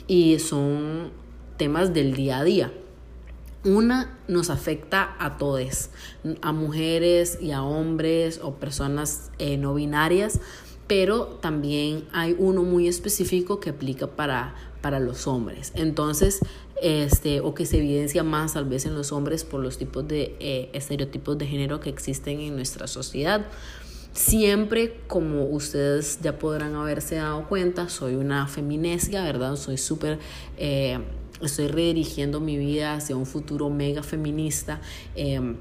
y 0.07 0.39
son 0.39 1.11
temas 1.57 1.93
del 1.93 2.13
día 2.13 2.39
a 2.39 2.43
día. 2.45 2.71
Una 3.65 4.17
nos 4.29 4.49
afecta 4.49 5.17
a 5.19 5.37
todos, 5.37 5.89
a 6.41 6.53
mujeres 6.53 7.39
y 7.41 7.51
a 7.51 7.61
hombres 7.61 8.39
o 8.41 8.55
personas 8.55 9.31
eh, 9.37 9.57
no 9.57 9.73
binarias, 9.73 10.39
pero 10.87 11.25
también 11.25 12.07
hay 12.13 12.35
uno 12.39 12.63
muy 12.63 12.87
específico 12.87 13.59
que 13.59 13.71
aplica 13.71 14.07
para, 14.07 14.55
para 14.81 15.01
los 15.01 15.27
hombres. 15.27 15.73
Entonces, 15.75 16.39
este, 16.81 17.41
o 17.41 17.53
que 17.53 17.65
se 17.65 17.79
evidencia 17.79 18.23
más 18.23 18.53
tal 18.53 18.63
vez 18.63 18.85
en 18.85 18.95
los 18.95 19.11
hombres 19.11 19.43
por 19.43 19.61
los 19.61 19.77
tipos 19.77 20.07
de 20.07 20.37
eh, 20.39 20.69
estereotipos 20.71 21.37
de 21.37 21.45
género 21.45 21.81
que 21.81 21.89
existen 21.89 22.39
en 22.39 22.55
nuestra 22.55 22.87
sociedad. 22.87 23.45
Siempre, 24.13 25.01
como 25.07 25.43
ustedes 25.43 26.19
ya 26.21 26.39
podrán 26.39 26.75
haberse 26.75 27.15
dado 27.15 27.47
cuenta, 27.49 27.89
soy 27.89 28.15
una 28.15 28.47
feminesia, 28.47 29.21
¿verdad? 29.21 29.57
Soy 29.57 29.77
súper... 29.77 30.17
Eh, 30.57 30.99
estoy 31.41 31.67
redirigiendo 31.67 32.39
mi 32.39 32.57
vida 32.57 32.93
hacia 32.93 33.15
un 33.15 33.25
futuro 33.25 33.69
mega 33.69 34.03
feminista. 34.03 34.81
Em, 35.15 35.57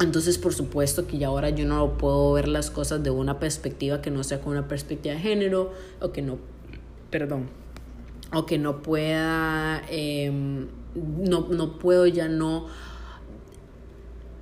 entonces, 0.00 0.38
por 0.38 0.54
supuesto 0.54 1.06
que 1.06 1.18
ya 1.18 1.28
ahora 1.28 1.50
yo 1.50 1.66
no 1.66 1.98
puedo 1.98 2.32
ver 2.32 2.48
las 2.48 2.70
cosas 2.70 3.02
de 3.02 3.10
una 3.10 3.40
perspectiva 3.40 4.00
que 4.00 4.10
no 4.10 4.22
sea 4.22 4.40
con 4.40 4.52
una 4.52 4.68
perspectiva 4.68 5.14
de 5.14 5.20
género 5.20 5.72
o 6.00 6.12
que 6.12 6.22
no, 6.22 6.38
perdón, 7.10 7.48
o 8.32 8.46
que 8.46 8.58
no 8.58 8.82
pueda, 8.82 9.82
em, 9.90 10.68
no, 10.94 11.48
no 11.48 11.78
puedo 11.78 12.06
ya 12.06 12.28
no 12.28 12.66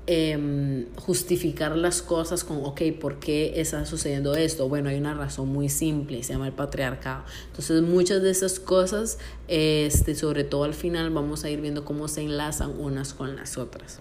Em, 0.09 0.87
justificar 0.95 1.77
las 1.77 2.01
cosas 2.01 2.45
con, 2.45 2.65
ok, 2.65 2.81
¿por 3.01 3.19
qué 3.19 3.61
está 3.61 3.85
sucediendo 3.87 4.37
esto? 4.37 4.69
Bueno, 4.69 4.89
hay 4.89 4.99
una 4.99 5.15
razón 5.15 5.49
muy 5.49 5.69
simple, 5.69 6.23
se 6.23 6.33
llama 6.33 6.47
el 6.47 6.53
patriarcado. 6.53 7.25
Entonces, 7.49 7.83
muchas 7.83 8.23
de 8.23 8.31
esas 8.31 8.61
cosas, 8.61 9.19
este, 9.49 10.15
sobre 10.15 10.45
todo 10.45 10.63
al 10.63 10.75
final, 10.75 11.11
vamos 11.11 11.43
a 11.43 11.51
ir 11.51 11.61
viendo 11.61 11.85
cómo 11.85 12.07
se 12.07 12.23
enlazan 12.23 12.79
unas 12.79 13.15
con 13.15 13.35
las 13.35 13.59
otras. 13.59 13.99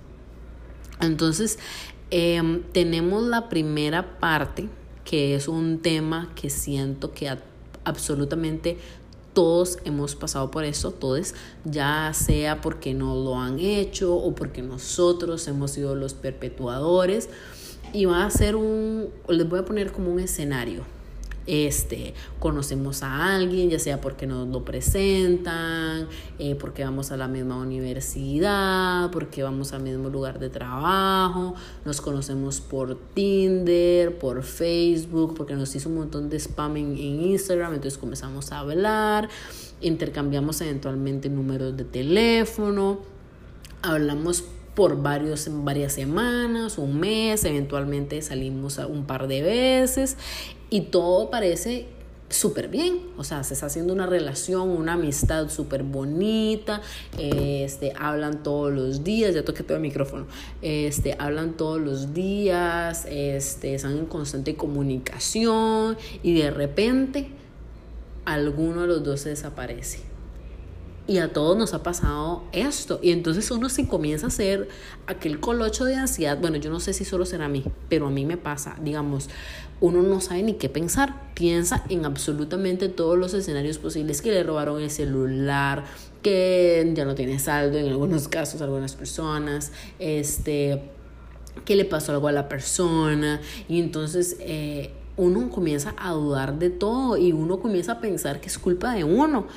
Entonces, 1.02 1.58
em, 2.12 2.62
tenemos 2.72 3.24
la 3.24 3.50
primera 3.50 4.20
parte, 4.20 4.70
que 5.06 5.34
es 5.34 5.48
un 5.48 5.80
tema 5.80 6.32
que 6.36 6.52
siento 6.52 7.14
que 7.14 7.36
absolutamente 7.84 8.78
todos 9.36 9.78
hemos 9.86 10.16
pasado 10.16 10.50
por 10.50 10.64
eso, 10.64 10.90
todos, 10.90 11.36
ya 11.66 12.12
sea 12.16 12.62
porque 12.62 12.96
no 12.96 13.14
lo 13.14 13.38
han 13.40 13.60
hecho 13.60 14.16
o 14.16 14.34
porque 14.34 14.64
nosotros 14.64 15.48
hemos 15.48 15.72
sido 15.72 15.94
los 15.94 16.16
perpetuadores. 16.16 17.30
Y 17.94 18.06
va 18.06 18.26
a 18.26 18.30
ser 18.32 18.56
un, 18.56 19.10
les 19.30 19.48
voy 19.48 19.60
a 19.60 19.66
poner 19.66 19.92
como 19.92 20.12
un 20.12 20.20
escenario 20.20 20.95
este, 21.48 22.14
conocemos 22.40 23.04
a 23.04 23.36
alguien, 23.36 23.70
ya 23.70 23.80
sea 23.80 24.02
porque 24.02 24.26
nos 24.26 24.48
lo 24.48 24.66
presentan, 24.66 26.08
eh, 26.40 26.56
porque 26.56 26.84
vamos 26.84 27.12
a 27.12 27.18
la 27.18 27.28
misma 27.28 27.58
universidad, 27.58 29.12
porque 29.12 29.44
vamos 29.44 29.74
al 29.74 29.84
mismo 29.84 30.10
lugar 30.10 30.40
de 30.40 30.50
trabajo, 30.50 31.56
nos 31.86 32.02
conocemos 32.02 32.62
por 32.62 32.98
Tinder, 33.14 34.18
por 34.18 34.44
Facebook, 34.44 35.36
porque 35.36 35.56
nos 35.56 35.76
hizo 35.76 35.90
un 35.90 35.96
montón 35.96 36.30
de 36.30 36.38
spam 36.40 36.78
en, 36.78 36.92
en 36.94 37.22
Instagram, 37.22 37.74
entonces 37.76 37.98
comenzamos 37.98 38.52
a 38.52 38.60
hablar, 38.60 39.30
intercambiamos 39.82 40.62
eventualmente 40.62 41.30
números 41.30 41.78
de 41.78 41.84
teléfono, 41.84 43.00
hablamos 43.82 44.44
por 44.76 45.02
varios, 45.02 45.48
varias 45.64 45.94
semanas, 45.94 46.78
un 46.78 47.00
mes, 47.00 47.46
eventualmente 47.46 48.22
salimos 48.22 48.78
un 48.78 49.06
par 49.06 49.28
de 49.28 49.42
veces 49.42 50.18
y 50.70 50.82
todo 50.82 51.30
parece 51.30 51.88
súper 52.30 52.70
bien, 52.70 53.00
o 53.18 53.24
sea, 53.24 53.44
se 53.44 53.54
está 53.54 53.68
haciendo 53.68 53.94
una 53.94 54.08
relación, 54.08 54.70
una 54.70 54.94
amistad 54.94 55.50
súper 55.50 55.84
bonita, 55.84 56.82
este, 57.18 57.94
hablan 57.98 58.42
todos 58.44 58.74
los 58.74 59.04
días, 59.04 59.36
ya 59.36 59.46
toqué 59.46 59.64
todo 59.64 59.76
el 59.76 59.82
micrófono, 59.82 60.26
este, 60.62 61.16
hablan 61.20 61.54
todos 61.54 61.80
los 61.80 62.14
días, 62.14 63.06
este, 63.08 63.76
están 63.76 63.98
en 63.98 64.06
constante 64.08 64.56
comunicación 64.56 65.98
y 66.24 66.34
de 66.34 66.50
repente 66.52 67.30
alguno 68.26 68.82
de 68.82 68.88
los 68.88 69.04
dos 69.04 69.22
se 69.22 69.30
desaparece. 69.30 70.15
Y 71.08 71.20
a 71.20 71.32
todos 71.32 71.56
nos 71.56 71.74
ha 71.76 71.84
pasado 71.84 72.44
esto. 72.52 73.00
Y 73.02 73.12
entonces 73.12 73.52
uno 73.52 73.70
se 73.70 73.88
comienza 73.88 74.26
a 74.26 74.30
hacer 74.30 74.68
aquel 75.06 75.40
colocho 75.40 75.86
de 75.86 75.96
ansiedad. 75.96 76.40
Bueno, 76.40 76.58
yo 76.58 76.72
no 76.72 76.80
sé 76.80 76.94
si 76.94 77.06
solo 77.06 77.26
será 77.26 77.46
a 77.46 77.50
mí, 77.50 77.64
pero 77.90 78.08
a 78.08 78.10
mí 78.10 78.26
me 78.26 78.38
pasa. 78.38 78.76
Digamos, 78.82 79.30
uno 79.82 80.02
no 80.02 80.20
sabe 80.20 80.42
ni 80.42 80.54
qué 80.54 80.68
pensar. 80.68 81.32
Piensa 81.36 81.84
en 81.90 82.06
absolutamente 82.06 82.90
todos 82.90 83.20
los 83.20 83.36
escenarios 83.36 83.78
posibles. 83.78 84.24
Que 84.24 84.32
le 84.32 84.42
robaron 84.42 84.82
el 84.82 84.90
celular, 84.90 85.84
que 86.24 86.92
ya 86.96 87.06
no 87.06 87.14
tiene 87.14 87.38
saldo 87.38 87.78
en 87.78 87.88
algunos 87.88 88.28
casos, 88.28 88.62
algunas 88.62 88.96
personas. 88.96 89.72
Este, 90.00 90.82
que 91.66 91.76
le 91.76 91.86
pasó 91.86 92.14
algo 92.14 92.28
a 92.28 92.32
la 92.32 92.50
persona. 92.50 93.42
Y 93.70 93.80
entonces... 93.80 94.38
Eh, 94.40 94.92
uno 95.18 95.50
comienza 95.50 95.96
a 95.98 96.12
dudar 96.12 96.60
de 96.60 96.70
todo 96.70 97.18
y 97.18 97.32
uno 97.32 97.60
comienza 97.60 97.94
a 97.94 98.02
pensar 98.02 98.42
que 98.42 98.48
es 98.48 98.60
culpa 98.60 98.94
de 98.94 99.04
uno. 99.04 99.48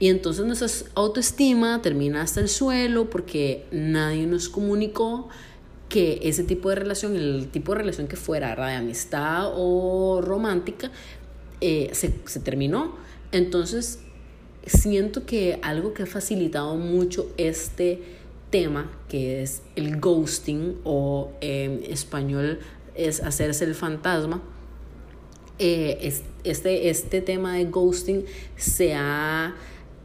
Y 0.00 0.08
entonces 0.08 0.46
nuestra 0.46 0.68
autoestima 0.94 1.82
termina 1.82 2.22
hasta 2.22 2.40
el 2.40 2.48
suelo 2.48 3.10
porque 3.10 3.66
nadie 3.70 4.26
nos 4.26 4.48
comunicó 4.48 5.28
que 5.90 6.20
ese 6.22 6.42
tipo 6.42 6.70
de 6.70 6.76
relación, 6.76 7.14
el 7.16 7.48
tipo 7.48 7.72
de 7.72 7.78
relación 7.78 8.08
que 8.08 8.16
fuera 8.16 8.56
de 8.56 8.74
amistad 8.74 9.52
o 9.54 10.22
romántica, 10.22 10.90
eh, 11.60 11.90
se, 11.92 12.14
se 12.24 12.40
terminó. 12.40 12.94
Entonces, 13.30 13.98
siento 14.64 15.26
que 15.26 15.58
algo 15.62 15.92
que 15.92 16.04
ha 16.04 16.06
facilitado 16.06 16.76
mucho 16.76 17.30
este 17.36 18.02
tema, 18.48 18.90
que 19.08 19.42
es 19.42 19.62
el 19.76 20.00
ghosting 20.00 20.78
o 20.84 21.32
en 21.42 21.84
español 21.84 22.60
es 22.94 23.22
hacerse 23.22 23.64
el 23.64 23.74
fantasma, 23.74 24.42
eh, 25.58 26.14
este, 26.44 26.88
este 26.88 27.20
tema 27.20 27.56
de 27.56 27.66
ghosting 27.66 28.24
se 28.56 28.94
ha 28.94 29.54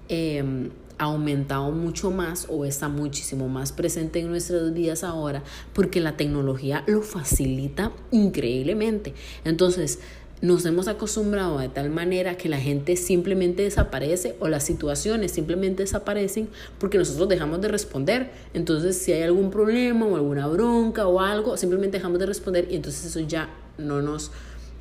Em, 0.10 0.70
aumentado 0.98 1.72
mucho 1.72 2.12
más 2.12 2.48
o 2.50 2.66
está 2.66 2.88
muchísimo 2.88 3.50
más 3.50 3.72
presente 3.72 4.20
en 4.20 4.30
nuestras 4.30 4.74
vidas 4.74 5.04
ahora 5.04 5.44
porque 5.74 6.00
la 6.00 6.16
tecnología 6.16 6.84
lo 6.88 7.02
facilita 7.02 7.92
increíblemente. 8.12 9.14
Entonces, 9.44 10.00
nos 10.42 10.66
hemos 10.66 10.88
acostumbrado 10.88 11.60
de 11.60 11.70
tal 11.70 11.90
manera 11.90 12.38
que 12.38 12.50
la 12.50 12.60
gente 12.60 12.98
simplemente 12.98 13.64
desaparece 13.64 14.36
o 14.40 14.48
las 14.48 14.64
situaciones 14.64 15.32
simplemente 15.32 15.84
desaparecen 15.84 16.50
porque 16.78 16.98
nosotros 16.98 17.30
dejamos 17.30 17.62
de 17.62 17.68
responder. 17.70 18.32
Entonces, 18.54 18.98
si 18.98 19.12
hay 19.12 19.24
algún 19.24 19.50
problema 19.50 20.06
o 20.06 20.16
alguna 20.16 20.48
bronca 20.48 21.08
o 21.08 21.20
algo, 21.20 21.58
simplemente 21.58 21.98
dejamos 21.98 22.20
de 22.20 22.26
responder 22.26 22.68
y 22.70 22.76
entonces 22.76 23.06
eso 23.06 23.22
ya 23.22 23.50
no 23.78 24.02
nos 24.02 24.32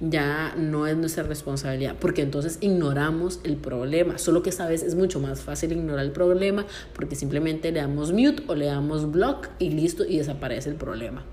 ya 0.00 0.54
no 0.56 0.86
es 0.86 0.96
nuestra 0.96 1.22
responsabilidad, 1.22 1.96
porque 2.00 2.22
entonces 2.22 2.58
ignoramos 2.60 3.40
el 3.44 3.56
problema. 3.56 4.18
Solo 4.18 4.42
que 4.42 4.50
esta 4.50 4.68
vez 4.68 4.82
es 4.82 4.94
mucho 4.94 5.20
más 5.20 5.42
fácil 5.42 5.72
ignorar 5.72 6.04
el 6.04 6.12
problema 6.12 6.66
porque 6.94 7.16
simplemente 7.16 7.70
le 7.72 7.80
damos 7.80 8.12
mute 8.12 8.42
o 8.48 8.54
le 8.54 8.66
damos 8.66 9.10
block 9.10 9.48
y 9.58 9.70
listo 9.70 10.04
y 10.04 10.18
desaparece 10.18 10.70
el 10.70 10.76
problema. 10.76 11.24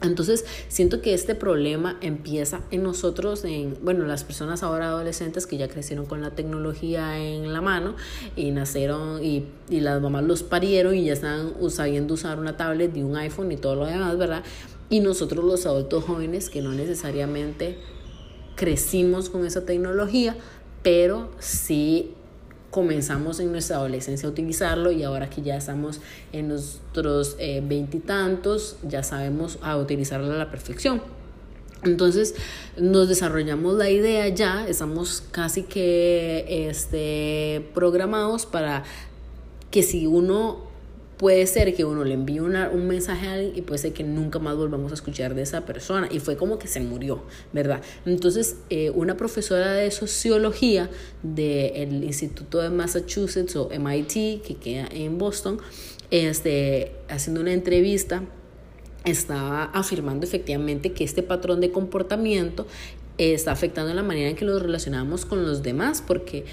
Entonces, 0.00 0.44
siento 0.68 1.00
que 1.02 1.12
este 1.12 1.34
problema 1.34 1.96
empieza 2.00 2.60
en 2.70 2.84
nosotros, 2.84 3.44
en, 3.44 3.76
bueno, 3.82 4.04
las 4.04 4.22
personas 4.22 4.62
ahora 4.62 4.88
adolescentes 4.88 5.46
que 5.46 5.56
ya 5.56 5.68
crecieron 5.68 6.06
con 6.06 6.22
la 6.22 6.30
tecnología 6.30 7.18
en 7.18 7.52
la 7.52 7.60
mano 7.60 7.96
y 8.36 8.52
nacieron 8.52 9.24
y, 9.24 9.46
y 9.68 9.80
las 9.80 10.00
mamás 10.00 10.22
los 10.22 10.44
parieron 10.44 10.94
y 10.94 11.06
ya 11.06 11.14
están 11.14 11.52
sabiendo 11.70 12.14
usar 12.14 12.38
una 12.38 12.56
tablet 12.56 12.96
y 12.96 13.02
un 13.02 13.16
iPhone 13.16 13.50
y 13.50 13.56
todo 13.56 13.74
lo 13.74 13.86
demás, 13.86 14.16
¿verdad? 14.16 14.44
Y 14.90 15.00
nosotros 15.00 15.44
los 15.44 15.66
adultos 15.66 16.04
jóvenes 16.04 16.48
que 16.48 16.62
no 16.62 16.72
necesariamente 16.72 17.78
crecimos 18.56 19.28
con 19.30 19.46
esa 19.46 19.64
tecnología, 19.64 20.36
pero 20.82 21.30
sí 21.38 22.14
comenzamos 22.70 23.40
en 23.40 23.50
nuestra 23.50 23.76
adolescencia 23.76 24.28
a 24.28 24.32
utilizarlo 24.32 24.90
y 24.90 25.02
ahora 25.02 25.30
que 25.30 25.42
ya 25.42 25.56
estamos 25.56 26.00
en 26.32 26.48
nuestros 26.48 27.36
eh, 27.38 27.62
veintitantos, 27.64 28.76
ya 28.82 29.02
sabemos 29.02 29.58
a 29.62 29.76
utilizarlo 29.76 30.32
a 30.32 30.36
la 30.36 30.50
perfección. 30.50 31.00
Entonces 31.84 32.34
nos 32.76 33.08
desarrollamos 33.08 33.74
la 33.74 33.88
idea 33.88 34.28
ya, 34.28 34.66
estamos 34.66 35.22
casi 35.30 35.62
que 35.62 36.68
este, 36.68 37.68
programados 37.72 38.46
para 38.46 38.84
que 39.70 39.82
si 39.82 40.06
uno 40.06 40.67
puede 41.18 41.46
ser 41.46 41.74
que 41.74 41.84
uno 41.84 42.04
le 42.04 42.14
envíe 42.14 42.38
un 42.38 42.86
mensaje 42.86 43.26
a 43.26 43.32
alguien 43.34 43.52
y 43.56 43.62
puede 43.62 43.78
ser 43.78 43.92
que 43.92 44.04
nunca 44.04 44.38
más 44.38 44.56
volvamos 44.56 44.92
a 44.92 44.94
escuchar 44.94 45.34
de 45.34 45.42
esa 45.42 45.66
persona. 45.66 46.08
Y 46.10 46.20
fue 46.20 46.36
como 46.36 46.58
que 46.58 46.68
se 46.68 46.80
murió, 46.80 47.24
¿verdad? 47.52 47.82
Entonces, 48.06 48.56
eh, 48.70 48.90
una 48.90 49.16
profesora 49.16 49.72
de 49.72 49.90
sociología 49.90 50.88
del 51.22 52.04
Instituto 52.04 52.60
de 52.60 52.70
Massachusetts 52.70 53.56
o 53.56 53.68
MIT, 53.68 54.42
que 54.42 54.56
queda 54.60 54.88
en 54.92 55.18
Boston, 55.18 55.58
este, 56.12 56.92
haciendo 57.08 57.40
una 57.40 57.52
entrevista, 57.52 58.22
estaba 59.04 59.64
afirmando 59.64 60.24
efectivamente 60.24 60.92
que 60.92 61.02
este 61.02 61.22
patrón 61.22 61.60
de 61.60 61.72
comportamiento 61.72 62.66
está 63.18 63.50
afectando 63.50 63.92
la 63.92 64.02
manera 64.04 64.28
en 64.28 64.36
que 64.36 64.44
nos 64.44 64.62
relacionamos 64.62 65.24
con 65.24 65.44
los 65.44 65.64
demás, 65.64 66.02
porque 66.06 66.44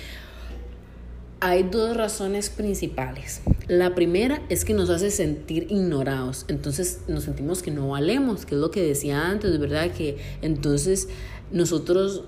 hay 1.40 1.64
dos 1.64 1.96
razones 1.96 2.50
principales. 2.50 3.42
La 3.68 3.96
primera 3.96 4.42
es 4.50 4.64
que 4.64 4.74
nos 4.74 4.90
hace 4.90 5.12
sentir 5.12 5.68
ignorados, 5.70 6.46
entonces 6.48 7.02
nos 7.08 7.24
sentimos 7.24 7.62
que 7.62 7.72
no 7.72 7.90
valemos, 7.90 8.46
que 8.46 8.56
es 8.56 8.62
lo 8.62 8.72
que 8.72 8.82
decía 8.82 9.28
antes, 9.28 9.60
¿verdad? 9.60 9.92
Que 9.92 10.18
entonces 10.42 11.10
nosotros 11.52 12.24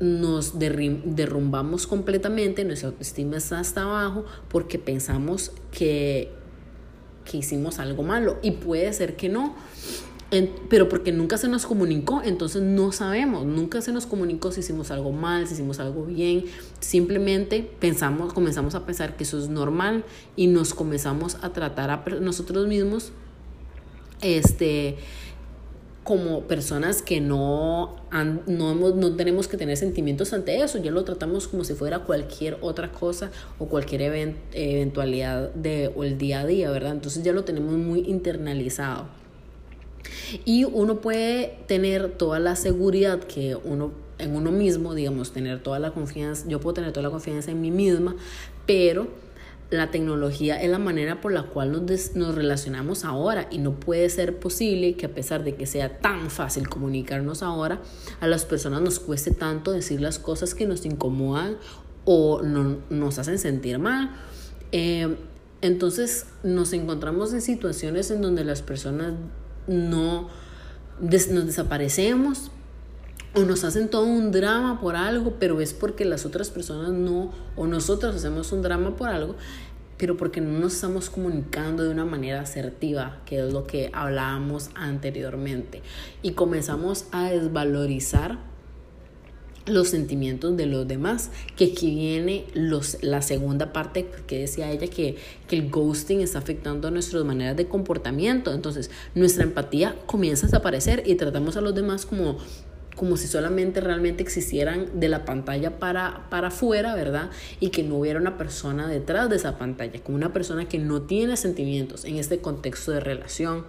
nos 0.00 0.58
derrumbamos 0.58 1.86
completamente, 1.86 2.64
nuestra 2.64 2.90
autoestima 2.90 3.36
está 3.36 3.58
hasta 3.58 3.82
abajo 3.82 4.24
porque 4.48 4.78
pensamos 4.78 5.52
que, 5.72 6.30
que 7.24 7.38
hicimos 7.38 7.78
algo 7.78 8.04
malo 8.04 8.38
y 8.42 8.52
puede 8.52 8.92
ser 8.92 9.16
que 9.16 9.28
no 9.28 9.56
pero 10.68 10.90
porque 10.90 11.10
nunca 11.10 11.38
se 11.38 11.48
nos 11.48 11.64
comunicó, 11.64 12.20
entonces 12.22 12.60
no 12.60 12.92
sabemos, 12.92 13.46
nunca 13.46 13.80
se 13.80 13.92
nos 13.92 14.04
comunicó 14.04 14.52
si 14.52 14.60
hicimos 14.60 14.90
algo 14.90 15.10
mal, 15.10 15.46
si 15.46 15.54
hicimos 15.54 15.80
algo 15.80 16.04
bien, 16.04 16.44
simplemente 16.80 17.68
pensamos, 17.80 18.34
comenzamos 18.34 18.74
a 18.74 18.84
pensar 18.84 19.16
que 19.16 19.24
eso 19.24 19.38
es 19.38 19.48
normal 19.48 20.04
y 20.36 20.48
nos 20.48 20.74
comenzamos 20.74 21.38
a 21.40 21.50
tratar 21.54 21.90
a 21.90 22.04
nosotros 22.20 22.66
mismos 22.66 23.12
este 24.20 24.96
como 26.04 26.44
personas 26.44 27.02
que 27.02 27.20
no, 27.20 27.96
no, 28.46 28.74
no, 28.74 29.16
tenemos 29.16 29.46
que 29.46 29.58
tener 29.58 29.76
sentimientos 29.76 30.32
ante 30.32 30.62
eso, 30.62 30.78
ya 30.78 30.90
lo 30.90 31.04
tratamos 31.04 31.48
como 31.48 31.64
si 31.64 31.74
fuera 31.74 31.98
cualquier 31.98 32.56
otra 32.62 32.90
cosa 32.92 33.30
o 33.58 33.66
cualquier 33.66 34.38
eventualidad 34.54 35.52
de, 35.52 35.92
o 35.94 36.04
el 36.04 36.16
día 36.16 36.40
a 36.40 36.46
día, 36.46 36.70
¿verdad? 36.70 36.92
Entonces 36.92 37.22
ya 37.22 37.34
lo 37.34 37.44
tenemos 37.44 37.74
muy 37.74 38.00
internalizado. 38.00 39.04
Y 40.44 40.64
uno 40.64 41.00
puede 41.00 41.58
tener 41.66 42.10
toda 42.16 42.38
la 42.38 42.56
seguridad 42.56 43.20
que 43.20 43.56
uno 43.56 43.92
en 44.18 44.34
uno 44.34 44.50
mismo, 44.50 44.94
digamos, 44.94 45.32
tener 45.32 45.62
toda 45.62 45.78
la 45.78 45.92
confianza, 45.92 46.44
yo 46.48 46.60
puedo 46.60 46.74
tener 46.74 46.92
toda 46.92 47.04
la 47.04 47.10
confianza 47.10 47.50
en 47.50 47.60
mí 47.60 47.70
misma, 47.70 48.16
pero 48.66 49.08
la 49.70 49.90
tecnología 49.90 50.60
es 50.60 50.70
la 50.70 50.78
manera 50.78 51.20
por 51.20 51.32
la 51.32 51.44
cual 51.44 51.72
nos, 51.72 52.16
nos, 52.16 52.34
relacionamos 52.34 53.04
ahora 53.04 53.48
y 53.50 53.58
no 53.58 53.78
puede 53.78 54.08
ser 54.08 54.38
posible 54.38 54.94
que 54.94 55.06
a 55.06 55.10
pesar 55.10 55.44
de 55.44 55.54
que 55.54 55.66
sea 55.66 55.98
tan 55.98 56.30
fácil 56.30 56.68
comunicarnos 56.68 57.42
ahora, 57.42 57.80
a 58.20 58.26
las 58.26 58.44
personas 58.44 58.80
nos 58.80 58.98
cueste 58.98 59.30
tanto 59.30 59.72
decir 59.72 60.00
las 60.00 60.18
cosas 60.18 60.54
que 60.54 60.66
nos 60.66 60.86
incomodan 60.86 61.58
o 62.04 62.42
no, 62.42 62.78
nos 62.88 63.18
hacen 63.18 63.38
sentir 63.38 63.78
mal. 63.78 64.10
Eh, 64.72 65.16
entonces 65.60 66.26
nos 66.42 66.72
encontramos 66.72 67.32
en 67.34 67.42
situaciones 67.42 68.10
en 68.10 68.22
donde 68.22 68.44
las 68.44 68.62
personas 68.62 69.14
no 69.68 70.28
nos 71.00 71.46
desaparecemos 71.46 72.50
o 73.34 73.40
nos 73.40 73.62
hacen 73.64 73.88
todo 73.88 74.04
un 74.04 74.32
drama 74.32 74.80
por 74.80 74.96
algo, 74.96 75.36
pero 75.38 75.60
es 75.60 75.72
porque 75.72 76.04
las 76.04 76.26
otras 76.26 76.50
personas 76.50 76.90
no, 76.90 77.30
o 77.56 77.66
nosotros 77.66 78.16
hacemos 78.16 78.52
un 78.52 78.62
drama 78.62 78.96
por 78.96 79.10
algo, 79.10 79.36
pero 79.96 80.16
porque 80.16 80.40
no 80.40 80.58
nos 80.58 80.74
estamos 80.74 81.10
comunicando 81.10 81.84
de 81.84 81.90
una 81.90 82.04
manera 82.04 82.40
asertiva, 82.40 83.18
que 83.26 83.46
es 83.46 83.52
lo 83.52 83.66
que 83.66 83.90
hablábamos 83.92 84.70
anteriormente, 84.74 85.82
y 86.22 86.32
comenzamos 86.32 87.04
a 87.12 87.30
desvalorizar 87.30 88.38
los 89.70 89.88
sentimientos 89.88 90.56
de 90.56 90.66
los 90.66 90.86
demás, 90.86 91.30
que 91.56 91.66
aquí 91.72 91.94
viene 91.94 92.44
los, 92.54 93.02
la 93.02 93.22
segunda 93.22 93.72
parte 93.72 94.08
que 94.26 94.40
decía 94.40 94.70
ella, 94.70 94.88
que, 94.88 95.16
que 95.46 95.56
el 95.56 95.70
ghosting 95.70 96.20
está 96.20 96.38
afectando 96.38 96.90
nuestras 96.90 97.24
maneras 97.24 97.56
de 97.56 97.66
comportamiento. 97.66 98.52
Entonces, 98.52 98.90
nuestra 99.14 99.44
empatía 99.44 99.96
comienza 100.06 100.46
a 100.46 100.48
desaparecer 100.48 101.02
y 101.06 101.14
tratamos 101.14 101.56
a 101.56 101.60
los 101.60 101.74
demás 101.74 102.06
como 102.06 102.38
como 102.98 103.16
si 103.16 103.28
solamente 103.28 103.80
realmente 103.80 104.24
existieran 104.24 104.98
de 104.98 105.08
la 105.08 105.24
pantalla 105.24 105.78
para, 105.78 106.26
para 106.30 106.48
afuera, 106.48 106.96
¿verdad? 106.96 107.30
Y 107.60 107.70
que 107.70 107.84
no 107.84 107.94
hubiera 107.94 108.18
una 108.18 108.36
persona 108.36 108.88
detrás 108.88 109.30
de 109.30 109.36
esa 109.36 109.56
pantalla, 109.56 110.00
como 110.02 110.16
una 110.16 110.32
persona 110.32 110.68
que 110.68 110.78
no 110.78 111.02
tiene 111.02 111.36
sentimientos 111.36 112.04
en 112.04 112.16
este 112.16 112.40
contexto 112.40 112.90
de 112.90 112.98
relación. 112.98 113.64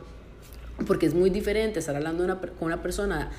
Porque 0.87 1.05
es 1.05 1.13
muy 1.13 1.29
diferente 1.29 1.77
estar 1.77 1.95
hablando 1.95 2.25
con 2.57 2.65
una 2.65 2.81
persona 2.81 3.29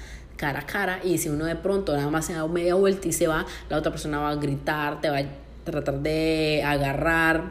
cara 0.40 0.60
a 0.60 0.66
cara 0.66 1.00
y 1.04 1.18
si 1.18 1.28
uno 1.28 1.44
de 1.44 1.54
pronto 1.54 1.94
nada 1.94 2.08
más 2.10 2.24
se 2.24 2.32
da 2.32 2.46
media 2.46 2.74
vuelta 2.74 3.06
y 3.06 3.12
se 3.12 3.26
va, 3.26 3.44
la 3.68 3.76
otra 3.76 3.92
persona 3.92 4.18
va 4.20 4.30
a 4.30 4.36
gritar, 4.36 5.02
te 5.02 5.10
va 5.10 5.18
a 5.18 5.24
tratar 5.64 6.00
de 6.00 6.62
agarrar, 6.64 7.42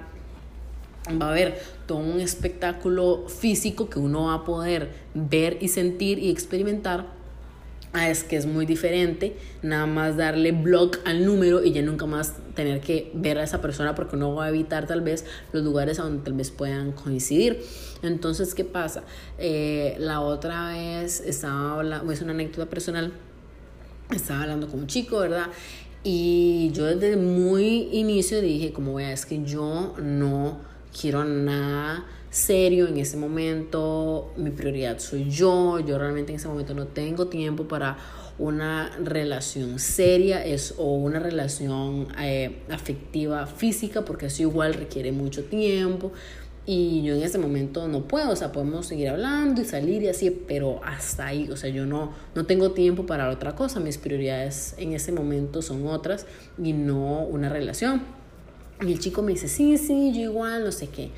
va 1.22 1.28
a 1.28 1.30
haber 1.30 1.62
todo 1.86 2.00
un 2.00 2.20
espectáculo 2.20 3.28
físico 3.28 3.92
que 3.92 4.00
uno 4.00 4.26
va 4.26 4.34
a 4.34 4.44
poder 4.44 4.90
ver 5.14 5.60
y 5.62 5.68
sentir 5.68 6.18
y 6.18 6.32
experimentar 6.32 7.06
Ah, 7.92 8.08
es 8.10 8.24
que 8.24 8.36
es 8.36 8.46
muy 8.46 8.68
diferente 8.68 9.36
nada 9.64 9.88
más 9.88 10.16
darle 10.16 10.52
block 10.52 11.00
al 11.06 11.26
número 11.26 11.64
y 11.64 11.72
ya 11.72 11.82
nunca 11.82 12.06
más 12.06 12.36
tener 12.54 12.82
que 12.82 13.12
ver 13.16 13.40
a 13.40 13.44
esa 13.44 13.62
persona 13.62 13.96
porque 13.96 14.16
uno 14.16 14.36
va 14.36 14.46
a 14.46 14.50
evitar 14.50 14.86
tal 14.86 15.02
vez 15.02 15.26
los 15.54 15.64
lugares 15.64 15.98
donde 15.98 16.24
tal 16.24 16.34
vez 16.34 16.52
puedan 16.52 16.92
coincidir. 16.92 17.64
Entonces, 18.04 18.54
¿qué 18.54 18.64
pasa? 18.64 19.04
Eh, 19.40 19.96
la 19.98 20.22
otra 20.22 20.70
vez 20.70 21.20
estaba 21.22 21.80
hablando, 21.80 22.12
es 22.12 22.22
una 22.22 22.34
anécdota 22.34 22.70
personal, 22.70 23.12
estaba 24.12 24.44
hablando 24.44 24.68
con 24.68 24.82
un 24.82 24.88
chico, 24.88 25.18
¿verdad? 25.20 25.48
Y 26.04 26.70
yo 26.74 26.86
desde 26.86 27.18
muy 27.18 27.90
inicio 27.92 28.40
dije, 28.40 28.72
como 28.72 28.94
vea, 28.94 29.12
es 29.12 29.26
que 29.26 29.44
yo 29.44 29.96
no 30.00 30.60
quiero 31.00 31.26
nada 31.26 32.06
serio 32.30 32.88
en 32.88 32.98
ese 32.98 33.18
momento, 33.18 34.32
mi 34.38 34.52
prioridad 34.52 35.00
soy 35.00 35.30
yo, 35.30 35.80
yo 35.80 35.98
realmente 35.98 36.32
en 36.32 36.38
ese 36.38 36.48
momento 36.48 36.74
no 36.74 36.88
tengo 36.88 37.28
tiempo 37.28 37.68
para 37.68 37.98
una 38.40 38.90
relación 39.04 39.80
seria 39.80 40.44
es, 40.44 40.74
o 40.78 40.96
una 40.96 41.20
relación 41.20 42.08
eh, 42.20 42.64
afectiva 42.70 43.46
física, 43.46 44.06
porque 44.06 44.28
eso 44.28 44.44
igual 44.44 44.74
requiere 44.74 45.12
mucho 45.12 45.44
tiempo. 45.44 46.12
Y 46.66 47.02
yo 47.02 47.16
en 47.16 47.24
ese 47.24 47.40
momento 47.40 47.88
no 47.88 48.04
puedo, 48.04 48.32
o 48.32 48.36
sea, 48.36 48.52
podemos 48.52 48.86
seguir 48.86 49.10
hablando 49.10 49.60
y 49.62 49.66
salir 49.66 50.04
y 50.04 50.08
así, 50.08 50.30
pero 50.30 50.80
hasta 50.84 51.26
ahí, 51.26 51.50
o 51.50 51.58
sea, 51.58 51.70
yo 51.70 51.86
no, 51.86 52.14
no 52.36 52.46
tengo 52.46 52.72
tiempo 52.72 53.08
para 53.08 53.30
otra 53.30 53.56
cosa, 53.56 53.80
mis 53.80 53.98
prioridades 53.98 54.76
en 54.78 54.94
ese 54.94 55.12
momento 55.12 55.64
son 55.64 55.88
otras 55.88 56.28
y 56.62 56.74
no 56.74 57.24
una 57.24 57.50
relación. 57.50 58.04
Y 58.82 58.92
el 58.92 59.00
chico 59.00 59.24
me 59.24 59.32
dice, 59.32 59.48
sí, 59.48 59.78
sí, 59.78 60.14
yo 60.14 60.22
igual, 60.22 60.64
no 60.64 60.72
sé 60.72 60.88
qué. 60.88 61.10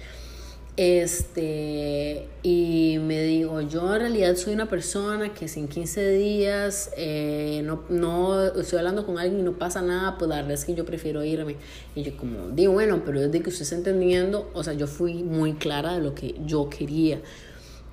Este, 0.83 2.27
y 2.41 2.97
me 3.03 3.21
digo, 3.21 3.61
yo 3.61 3.93
en 3.93 4.01
realidad 4.01 4.35
soy 4.35 4.55
una 4.55 4.67
persona 4.67 5.31
que 5.31 5.47
sin 5.47 5.67
15 5.67 6.09
días 6.13 6.89
eh, 6.97 7.61
no, 7.63 7.83
no 7.89 8.45
estoy 8.45 8.79
hablando 8.79 9.05
con 9.05 9.19
alguien 9.19 9.41
y 9.41 9.43
no 9.43 9.59
pasa 9.59 9.83
nada, 9.83 10.17
pues 10.17 10.27
la 10.27 10.37
verdad 10.37 10.53
es 10.53 10.65
que 10.65 10.73
yo 10.73 10.83
prefiero 10.83 11.23
irme. 11.23 11.57
Y 11.93 12.01
yo 12.01 12.17
como, 12.17 12.49
digo, 12.49 12.73
bueno, 12.73 13.03
pero 13.05 13.21
desde 13.21 13.43
que 13.43 13.49
usted 13.49 13.61
está 13.61 13.75
entendiendo, 13.75 14.49
o 14.55 14.63
sea, 14.63 14.73
yo 14.73 14.87
fui 14.87 15.21
muy 15.21 15.53
clara 15.53 15.93
de 15.93 16.01
lo 16.01 16.15
que 16.15 16.33
yo 16.47 16.67
quería. 16.67 17.21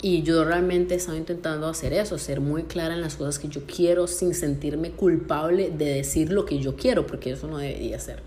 Y 0.01 0.23
yo 0.23 0.43
realmente 0.47 0.95
estaba 0.95 1.19
intentando 1.19 1.69
hacer 1.69 1.93
eso, 1.93 2.17
ser 2.17 2.41
muy 2.41 2.63
clara 2.63 2.95
en 2.95 3.03
las 3.03 3.17
cosas 3.17 3.39
que 3.39 3.49
yo 3.49 3.65
quiero 3.67 4.07
sin 4.07 4.33
sentirme 4.33 4.93
culpable 4.93 5.69
de 5.69 5.97
decir 5.97 6.33
lo 6.33 6.47
que 6.47 6.59
yo 6.59 6.75
quiero, 6.75 7.07
porque 7.07 7.33
eso 7.33 7.49
no 7.49 7.59
debería 7.59 8.01
ser. 8.01 8.23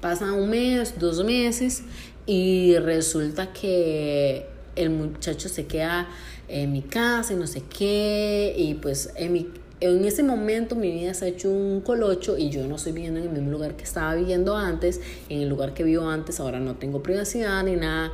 Pasa 0.00 0.32
un 0.32 0.50
mes, 0.50 0.98
dos 0.98 1.24
meses 1.24 1.84
y 2.26 2.76
resulta 2.78 3.52
que 3.52 4.46
el 4.74 4.90
muchacho 4.90 5.48
se 5.48 5.66
queda 5.66 6.08
en 6.48 6.72
mi 6.72 6.82
casa 6.82 7.32
y 7.32 7.36
no 7.36 7.46
sé 7.46 7.62
qué. 7.62 8.54
Y 8.56 8.74
pues 8.74 9.10
en, 9.16 9.32
mi, 9.32 9.48
en 9.80 10.04
ese 10.04 10.22
momento 10.22 10.74
mi 10.74 10.90
vida 10.90 11.14
se 11.14 11.26
ha 11.26 11.28
hecho 11.28 11.50
un 11.50 11.80
colocho 11.80 12.36
y 12.36 12.50
yo 12.50 12.66
no 12.66 12.76
estoy 12.76 12.92
viviendo 12.92 13.20
en 13.20 13.26
el 13.26 13.32
mismo 13.32 13.50
lugar 13.50 13.76
que 13.76 13.84
estaba 13.84 14.14
viviendo 14.14 14.56
antes. 14.56 15.00
En 15.28 15.40
el 15.40 15.48
lugar 15.48 15.72
que 15.72 15.84
vivo 15.84 16.08
antes 16.08 16.40
ahora 16.40 16.58
no 16.58 16.74
tengo 16.74 17.02
privacidad 17.02 17.62
ni 17.62 17.76
nada. 17.76 18.12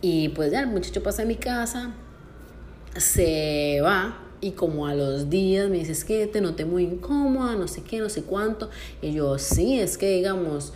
Y 0.00 0.30
pues 0.30 0.50
ya 0.50 0.60
el 0.60 0.66
muchacho 0.66 1.02
pasa 1.02 1.22
en 1.22 1.28
mi 1.28 1.36
casa, 1.36 1.94
se 2.96 3.80
va 3.82 4.20
y 4.42 4.50
como 4.50 4.86
a 4.86 4.94
los 4.94 5.30
días 5.30 5.70
me 5.70 5.78
dice, 5.78 5.92
es 5.92 6.04
que 6.04 6.26
te 6.26 6.42
noté 6.42 6.66
muy 6.66 6.84
incómoda, 6.84 7.56
no 7.56 7.66
sé 7.66 7.82
qué, 7.82 8.00
no 8.00 8.10
sé 8.10 8.22
cuánto. 8.22 8.68
Y 9.00 9.12
yo, 9.12 9.38
sí, 9.38 9.78
es 9.78 9.96
que 9.96 10.08
digamos... 10.10 10.72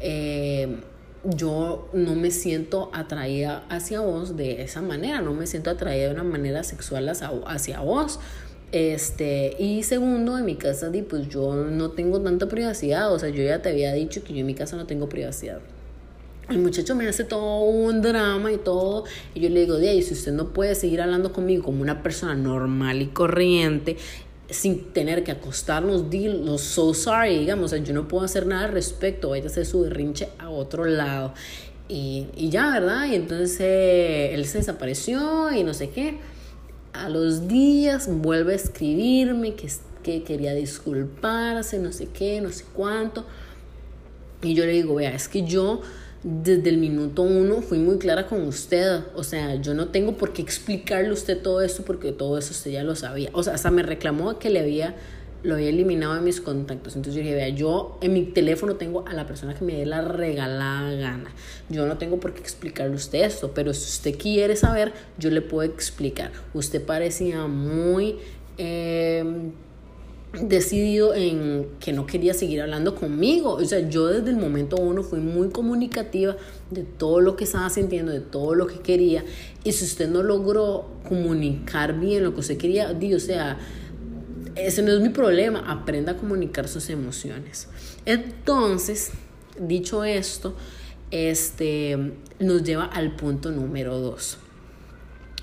Eh, 0.00 0.78
yo 1.24 1.88
no 1.92 2.14
me 2.14 2.30
siento 2.30 2.90
atraída 2.92 3.64
hacia 3.68 4.00
vos 4.00 4.36
de 4.36 4.62
esa 4.62 4.82
manera, 4.82 5.20
no 5.20 5.34
me 5.34 5.46
siento 5.46 5.70
atraída 5.70 6.08
de 6.08 6.14
una 6.14 6.24
manera 6.24 6.64
sexual 6.64 7.08
hacia, 7.08 7.80
vos. 7.80 8.18
Este, 8.72 9.54
y 9.58 9.82
segundo, 9.82 10.38
en 10.38 10.46
mi 10.46 10.56
casa, 10.56 10.90
pues 11.08 11.28
yo 11.28 11.54
no 11.54 11.90
tengo 11.90 12.20
tanta 12.20 12.48
privacidad, 12.48 13.12
o 13.12 13.18
sea, 13.18 13.28
yo 13.28 13.42
ya 13.42 13.60
te 13.60 13.68
había 13.68 13.92
dicho 13.92 14.24
que 14.24 14.32
yo 14.32 14.40
en 14.40 14.46
mi 14.46 14.54
casa 14.54 14.76
no 14.76 14.86
tengo 14.86 15.08
privacidad. 15.08 15.60
El 16.48 16.58
muchacho 16.58 16.96
me 16.96 17.06
hace 17.06 17.24
todo 17.24 17.60
un 17.60 18.02
drama 18.02 18.50
y 18.50 18.56
todo, 18.56 19.04
y 19.34 19.40
yo 19.40 19.48
le 19.48 19.60
digo, 19.60 19.76
de 19.76 20.02
si 20.02 20.12
usted 20.14 20.32
no 20.32 20.48
puede 20.48 20.74
seguir 20.74 21.00
hablando 21.00 21.32
conmigo 21.32 21.62
como 21.62 21.82
una 21.82 22.02
persona 22.02 22.34
normal 22.34 23.00
y 23.00 23.06
corriente, 23.06 23.96
sin 24.50 24.92
tener 24.92 25.24
que 25.24 25.32
acostarnos, 25.32 26.04
los 26.12 26.60
so 26.60 26.94
sorry, 26.94 27.38
digamos, 27.38 27.72
yo 27.82 27.94
no 27.94 28.08
puedo 28.08 28.24
hacer 28.24 28.46
nada 28.46 28.64
al 28.66 28.72
respecto, 28.72 29.30
vaya 29.30 29.44
a 29.44 29.46
hacer 29.46 29.66
su 29.66 29.82
berrinche 29.82 30.28
a 30.38 30.50
otro 30.50 30.84
lado. 30.84 31.32
Y, 31.88 32.26
y 32.36 32.50
ya, 32.50 32.70
¿verdad? 32.70 33.06
Y 33.06 33.14
entonces 33.14 33.58
eh, 33.60 34.34
él 34.34 34.46
se 34.46 34.58
desapareció 34.58 35.52
y 35.52 35.62
no 35.62 35.74
sé 35.74 35.90
qué. 35.90 36.18
A 36.92 37.08
los 37.08 37.48
días 37.48 38.08
vuelve 38.10 38.52
a 38.52 38.56
escribirme 38.56 39.54
que, 39.54 39.70
que 40.02 40.22
quería 40.22 40.54
disculparse, 40.54 41.78
no 41.78 41.92
sé 41.92 42.08
qué, 42.08 42.40
no 42.40 42.50
sé 42.50 42.64
cuánto. 42.72 43.24
Y 44.42 44.54
yo 44.54 44.64
le 44.66 44.72
digo, 44.72 44.94
vea, 44.94 45.14
es 45.14 45.28
que 45.28 45.42
yo 45.42 45.80
desde 46.24 46.70
el 46.70 46.78
minuto 46.78 47.22
uno 47.22 47.62
fui 47.62 47.78
muy 47.78 47.98
clara 47.98 48.26
con 48.26 48.42
usted. 48.42 49.00
O 49.14 49.24
sea, 49.24 49.56
yo 49.56 49.74
no 49.74 49.88
tengo 49.88 50.16
por 50.16 50.32
qué 50.32 50.42
explicarle 50.42 51.08
a 51.08 51.12
usted 51.12 51.40
todo 51.40 51.60
esto 51.62 51.82
porque 51.84 52.12
todo 52.12 52.38
eso 52.38 52.52
usted 52.52 52.70
ya 52.70 52.84
lo 52.84 52.94
sabía. 52.94 53.30
O 53.32 53.42
sea, 53.42 53.54
hasta 53.54 53.70
me 53.70 53.82
reclamó 53.82 54.38
que 54.38 54.50
le 54.50 54.60
había, 54.60 54.94
lo 55.42 55.54
había 55.54 55.68
eliminado 55.68 56.14
de 56.14 56.20
mis 56.20 56.40
contactos. 56.40 56.94
Entonces 56.94 57.14
yo 57.14 57.22
dije, 57.22 57.34
vea, 57.34 57.48
yo 57.48 57.98
en 58.00 58.12
mi 58.12 58.24
teléfono 58.24 58.76
tengo 58.76 59.04
a 59.06 59.14
la 59.14 59.26
persona 59.26 59.54
que 59.54 59.64
me 59.64 59.74
dé 59.74 59.86
la 59.86 60.02
regalada 60.02 60.92
gana. 60.92 61.30
Yo 61.68 61.86
no 61.86 61.98
tengo 61.98 62.20
por 62.20 62.34
qué 62.34 62.40
explicarle 62.40 62.92
a 62.92 62.96
usted 62.96 63.24
esto, 63.24 63.52
pero 63.52 63.74
si 63.74 63.84
usted 63.84 64.16
quiere 64.16 64.54
saber, 64.54 64.92
yo 65.18 65.30
le 65.30 65.42
puedo 65.42 65.68
explicar. 65.68 66.30
Usted 66.54 66.84
parecía 66.84 67.46
muy... 67.46 68.16
Eh, 68.58 69.24
decidido 70.40 71.14
en 71.14 71.66
que 71.78 71.92
no 71.92 72.06
quería 72.06 72.34
seguir 72.34 72.62
hablando 72.62 72.94
conmigo. 72.94 73.52
O 73.52 73.64
sea, 73.64 73.88
yo 73.88 74.06
desde 74.06 74.30
el 74.30 74.36
momento 74.36 74.76
uno 74.76 75.02
fui 75.02 75.20
muy 75.20 75.50
comunicativa 75.50 76.36
de 76.70 76.82
todo 76.84 77.20
lo 77.20 77.36
que 77.36 77.44
estaba 77.44 77.68
sintiendo, 77.70 78.12
de 78.12 78.20
todo 78.20 78.54
lo 78.54 78.66
que 78.66 78.80
quería. 78.80 79.24
Y 79.64 79.72
si 79.72 79.84
usted 79.84 80.08
no 80.08 80.22
logró 80.22 80.86
comunicar 81.08 81.98
bien 81.98 82.24
lo 82.24 82.34
que 82.34 82.40
usted 82.40 82.56
quería, 82.56 82.94
di, 82.94 83.14
o 83.14 83.20
sea, 83.20 83.58
ese 84.56 84.82
no 84.82 84.92
es 84.92 85.00
mi 85.00 85.10
problema. 85.10 85.70
Aprenda 85.70 86.12
a 86.12 86.16
comunicar 86.16 86.68
sus 86.68 86.88
emociones. 86.88 87.68
Entonces, 88.06 89.12
dicho 89.60 90.04
esto, 90.04 90.54
este 91.10 92.14
nos 92.40 92.62
lleva 92.62 92.86
al 92.86 93.16
punto 93.16 93.50
número 93.50 93.98
dos 93.98 94.38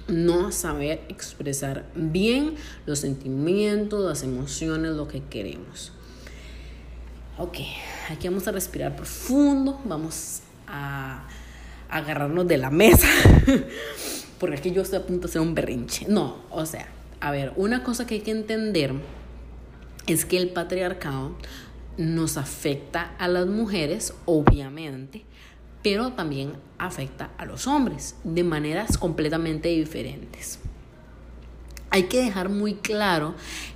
no 0.09 0.51
saber 0.51 1.01
expresar 1.09 1.85
bien 1.95 2.55
los 2.85 2.99
sentimientos, 2.99 4.05
las 4.05 4.23
emociones, 4.23 4.91
lo 4.91 5.07
que 5.07 5.23
queremos. 5.23 5.91
Ok, 7.37 7.57
aquí 8.09 8.27
vamos 8.27 8.47
a 8.47 8.51
respirar 8.51 8.95
profundo, 8.95 9.79
vamos 9.85 10.41
a 10.67 11.27
agarrarnos 11.89 12.47
de 12.47 12.57
la 12.57 12.69
mesa, 12.69 13.07
porque 14.39 14.57
aquí 14.57 14.71
yo 14.71 14.81
estoy 14.81 14.99
a 14.99 15.05
punto 15.05 15.27
de 15.27 15.31
hacer 15.31 15.41
un 15.41 15.55
berrinche. 15.55 16.05
No, 16.07 16.43
o 16.49 16.65
sea, 16.65 16.87
a 17.21 17.31
ver, 17.31 17.53
una 17.55 17.83
cosa 17.83 18.05
que 18.05 18.15
hay 18.15 18.21
que 18.21 18.31
entender 18.31 18.93
es 20.07 20.25
que 20.25 20.37
el 20.37 20.49
patriarcado 20.49 21.35
nos 21.97 22.37
afecta 22.37 23.15
a 23.17 23.27
las 23.27 23.47
mujeres, 23.47 24.13
obviamente, 24.25 25.25
pero 25.83 26.11
también 26.11 26.53
afecta 26.77 27.29
a 27.37 27.45
los 27.45 27.67
hombres 27.67 28.15
de 28.23 28.43
maneras 28.43 28.97
completamente 28.97 29.69
diferentes. 29.69 30.59
Hay 31.91 32.03
que 32.03 32.21
dejar 32.23 32.49
muy 32.49 32.75
claro 32.75 33.33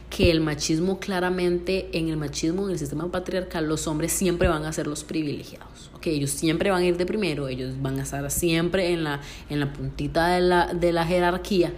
que 0.09 0.29
el 0.29 0.41
machismo 0.41 0.99
claramente, 0.99 1.89
en 1.93 2.09
el 2.09 2.17
machismo, 2.17 2.65
en 2.65 2.73
el 2.73 2.79
sistema 2.79 3.11
patriarcal, 3.11 3.67
los 3.67 3.87
hombres 3.87 4.11
siempre 4.11 4.47
van 4.47 4.65
a 4.65 4.73
ser 4.73 4.85
los 4.85 5.03
privilegiados. 5.03 5.89
Ellos 6.05 6.31
siempre 6.31 6.69
van 6.69 6.81
a 6.81 6.85
ir 6.85 6.97
de 6.97 7.05
primero, 7.05 7.47
ellos 7.47 7.81
van 7.81 7.99
a 7.99 8.03
estar 8.03 8.29
siempre 8.29 8.91
en 8.91 9.03
la, 9.03 9.21
en 9.49 9.59
la 9.59 9.71
puntita 9.71 10.27
de 10.27 10.41
la, 10.41 10.73
de 10.73 10.91
la 10.91 11.05
jerarquía 11.05 11.71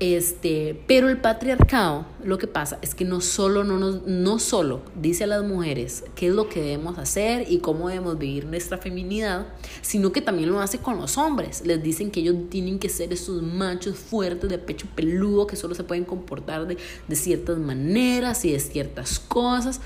este, 0.00 0.80
pero 0.86 1.08
el 1.08 1.20
patriarcado, 1.20 2.06
lo 2.22 2.38
que 2.38 2.46
pasa 2.46 2.78
es 2.82 2.94
que 2.94 3.04
no 3.04 3.20
solo, 3.20 3.64
no, 3.64 3.78
nos, 3.78 4.06
no 4.06 4.38
solo 4.38 4.82
dice 4.94 5.24
a 5.24 5.26
las 5.26 5.42
mujeres 5.42 6.04
qué 6.14 6.28
es 6.28 6.34
lo 6.34 6.48
que 6.48 6.60
debemos 6.60 6.98
hacer 6.98 7.50
y 7.50 7.58
cómo 7.58 7.88
debemos 7.88 8.16
vivir 8.16 8.46
nuestra 8.46 8.78
feminidad, 8.78 9.48
sino 9.82 10.12
que 10.12 10.20
también 10.20 10.50
lo 10.50 10.60
hace 10.60 10.78
con 10.78 10.98
los 10.98 11.18
hombres. 11.18 11.66
Les 11.66 11.82
dicen 11.82 12.12
que 12.12 12.20
ellos 12.20 12.36
tienen 12.48 12.78
que 12.78 12.88
ser 12.88 13.12
esos 13.12 13.42
machos 13.42 13.98
fuertes 13.98 14.48
de 14.48 14.58
pecho 14.58 14.86
peludo 14.94 15.48
que 15.48 15.56
solo 15.56 15.74
se 15.74 15.82
pueden 15.82 16.04
comportar 16.04 16.68
de, 16.68 16.78
de 17.08 17.16
ciertas 17.16 17.58
maneras 17.58 18.44
y 18.44 18.52
de 18.52 18.60
ciertas 18.60 19.18
cosas. 19.18 19.80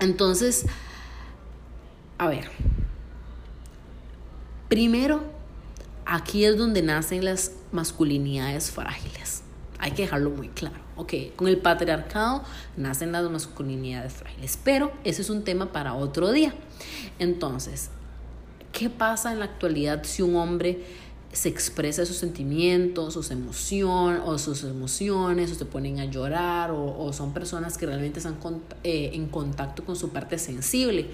Entonces, 0.00 0.66
a 2.18 2.26
ver, 2.26 2.50
primero 4.68 5.22
aquí 6.04 6.44
es 6.44 6.56
donde 6.56 6.82
nacen 6.82 7.24
las 7.24 7.52
masculinidades 7.72 8.70
frágiles. 8.70 9.42
Hay 9.78 9.92
que 9.92 10.02
dejarlo 10.02 10.30
muy 10.30 10.48
claro. 10.48 10.76
Ok, 10.96 11.14
con 11.36 11.46
el 11.46 11.58
patriarcado 11.58 12.42
nacen 12.76 13.12
las 13.12 13.30
masculinidades 13.30 14.12
frágiles, 14.14 14.58
pero 14.62 14.92
ese 15.04 15.22
es 15.22 15.30
un 15.30 15.44
tema 15.44 15.72
para 15.72 15.94
otro 15.94 16.32
día. 16.32 16.52
Entonces, 17.20 17.90
¿qué 18.72 18.90
pasa 18.90 19.32
en 19.32 19.38
la 19.38 19.44
actualidad 19.44 20.02
si 20.02 20.22
un 20.22 20.34
hombre 20.36 20.84
se 21.32 21.48
expresa 21.48 22.04
sus 22.06 22.16
sentimientos, 22.16 23.14
sus 23.14 23.30
emociones, 23.30 24.22
o 24.24 24.38
sus 24.38 24.64
emociones, 24.64 25.52
o 25.52 25.54
se 25.54 25.64
ponen 25.64 26.00
a 26.00 26.06
llorar, 26.06 26.72
o, 26.72 27.12
son 27.12 27.32
personas 27.32 27.78
que 27.78 27.86
realmente 27.86 28.18
están 28.18 28.36
eh, 28.82 29.10
en 29.12 29.28
contacto 29.28 29.84
con 29.84 29.94
su 29.94 30.08
parte 30.08 30.38
sensible? 30.38 31.10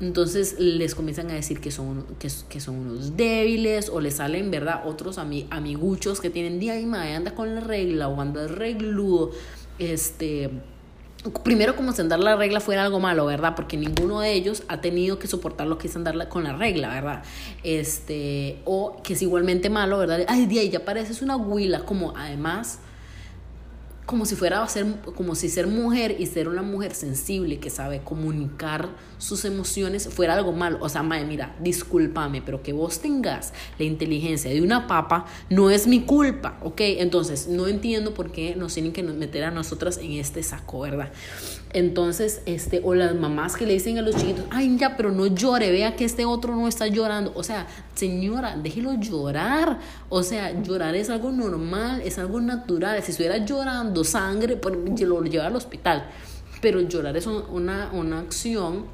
Entonces 0.00 0.56
les 0.58 0.94
comienzan 0.94 1.30
a 1.30 1.34
decir 1.34 1.60
que 1.60 1.70
son, 1.70 2.04
que, 2.18 2.28
que 2.48 2.60
son 2.60 2.76
unos 2.76 3.16
débiles 3.16 3.88
o 3.88 4.00
les 4.00 4.14
salen, 4.14 4.50
¿verdad? 4.50 4.82
Otros 4.86 5.18
amiguchos 5.18 6.20
que 6.20 6.30
tienen 6.30 6.58
día 6.58 6.78
y 6.80 6.86
madre, 6.86 7.14
anda 7.14 7.34
con 7.34 7.54
la 7.54 7.60
regla 7.60 8.08
o 8.08 8.20
anda 8.20 8.46
regludo. 8.48 9.30
Este, 9.78 10.50
primero 11.42 11.76
como 11.76 11.92
si 11.92 12.00
andar 12.00 12.20
la 12.20 12.36
regla 12.36 12.60
fuera 12.60 12.84
algo 12.84 13.00
malo, 13.00 13.26
¿verdad? 13.26 13.54
Porque 13.54 13.76
ninguno 13.76 14.20
de 14.20 14.32
ellos 14.32 14.64
ha 14.68 14.80
tenido 14.80 15.18
que 15.18 15.26
soportar 15.26 15.66
lo 15.66 15.78
que 15.78 15.88
es 15.88 15.96
andar 15.96 16.28
con 16.28 16.44
la 16.44 16.52
regla, 16.52 16.88
¿verdad? 16.88 17.22
Este, 17.62 18.58
o 18.64 19.00
que 19.02 19.14
es 19.14 19.22
igualmente 19.22 19.70
malo, 19.70 19.98
¿verdad? 19.98 20.24
Ay, 20.28 20.46
día, 20.46 20.64
ya 20.64 20.84
pareces 20.84 21.22
una 21.22 21.36
huila, 21.36 21.84
como 21.84 22.16
además 22.16 22.80
como 24.06 24.26
si 24.26 24.36
fuera 24.36 24.62
a 24.62 24.68
ser, 24.68 24.86
como 25.16 25.34
si 25.34 25.48
ser 25.48 25.66
mujer 25.66 26.16
y 26.18 26.26
ser 26.26 26.48
una 26.48 26.62
mujer 26.62 26.94
sensible 26.94 27.58
que 27.58 27.70
sabe 27.70 28.00
comunicar 28.02 28.90
sus 29.18 29.44
emociones 29.46 30.08
fuera 30.08 30.34
algo 30.34 30.52
malo. 30.52 30.78
O 30.80 30.88
sea, 30.88 31.02
madre, 31.02 31.24
mira, 31.24 31.56
discúlpame, 31.60 32.42
pero 32.42 32.62
que 32.62 32.72
vos 32.74 33.00
tengas 33.00 33.54
la 33.78 33.84
inteligencia 33.84 34.50
de 34.50 34.60
una 34.60 34.86
papa 34.86 35.24
no 35.48 35.70
es 35.70 35.86
mi 35.86 36.02
culpa, 36.02 36.58
¿ok? 36.62 36.80
Entonces, 36.80 37.48
no 37.48 37.66
entiendo 37.66 38.12
por 38.12 38.30
qué 38.30 38.54
nos 38.56 38.74
tienen 38.74 38.92
que 38.92 39.02
meter 39.02 39.44
a 39.44 39.50
nosotras 39.50 39.98
en 39.98 40.12
este 40.12 40.42
saco, 40.42 40.80
¿verdad? 40.80 41.10
Entonces, 41.72 42.42
este, 42.46 42.80
o 42.84 42.94
las 42.94 43.14
mamás 43.14 43.56
que 43.56 43.66
le 43.66 43.72
dicen 43.72 43.98
a 43.98 44.02
los 44.02 44.16
chiquitos, 44.16 44.44
ay, 44.50 44.76
ya, 44.78 44.96
pero 44.96 45.10
no 45.10 45.26
llore, 45.26 45.72
vea 45.72 45.96
que 45.96 46.04
este 46.04 46.24
otro 46.24 46.54
no 46.54 46.68
está 46.68 46.86
llorando. 46.86 47.32
O 47.34 47.42
sea, 47.42 47.66
señora, 47.94 48.56
déjelo 48.56 48.94
llorar. 48.94 49.78
O 50.08 50.22
sea, 50.22 50.62
llorar 50.62 50.94
es 50.94 51.10
algo 51.10 51.30
normal, 51.32 52.02
es 52.04 52.18
algo 52.18 52.40
natural. 52.40 53.02
Si 53.02 53.10
estuviera 53.12 53.38
llorando 53.38 54.04
sangre, 54.04 54.56
pues 54.56 54.74
lo 55.00 55.22
lleva 55.22 55.46
al 55.46 55.56
hospital. 55.56 56.06
Pero 56.60 56.80
llorar 56.80 57.16
es 57.16 57.26
una, 57.26 57.90
una 57.92 58.20
acción 58.20 58.86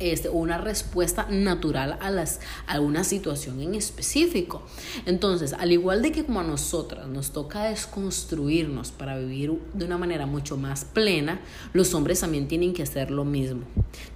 este, 0.00 0.28
una 0.28 0.58
respuesta 0.58 1.26
natural 1.30 1.98
a, 2.00 2.10
las, 2.10 2.40
alguna 2.66 3.04
situación 3.04 3.60
en 3.60 3.74
específico. 3.74 4.62
Entonces, 5.06 5.52
al 5.52 5.72
igual 5.72 6.02
de 6.02 6.12
que 6.12 6.24
como 6.24 6.40
a 6.40 6.44
nosotras 6.44 7.06
nos 7.08 7.32
toca 7.32 7.64
desconstruirnos 7.64 8.90
para 8.90 9.18
vivir 9.18 9.52
de 9.74 9.84
una 9.84 9.98
manera 9.98 10.26
mucho 10.26 10.56
más 10.56 10.84
plena, 10.84 11.40
los 11.72 11.94
hombres 11.94 12.20
también 12.20 12.48
tienen 12.48 12.72
que 12.72 12.82
hacer 12.82 13.10
lo 13.10 13.24
mismo. 13.24 13.62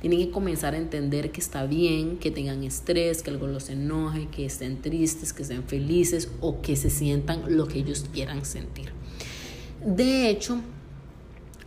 Tienen 0.01 0.19
que 0.19 0.31
comenzar 0.31 0.75
a 0.75 0.79
entender 0.79 1.33
que 1.33 1.41
está 1.41 1.67
bien, 1.67 2.19
que 2.19 2.31
tengan 2.31 2.63
estrés, 2.65 3.23
que 3.23 3.31
algo 3.31 3.47
los 3.47 3.69
enoje, 3.71 4.29
que 4.29 4.47
estén 4.47 4.81
tristes, 4.81 5.33
que 5.33 5.43
estén 5.43 5.65
felices 5.65 6.29
o 6.41 6.61
que 6.61 6.77
se 6.77 6.91
sientan 6.91 7.57
lo 7.57 7.67
que 7.69 7.79
ellos 7.79 8.07
quieran 8.13 8.45
sentir. 8.45 8.93
De 9.85 10.29
hecho, 10.29 10.61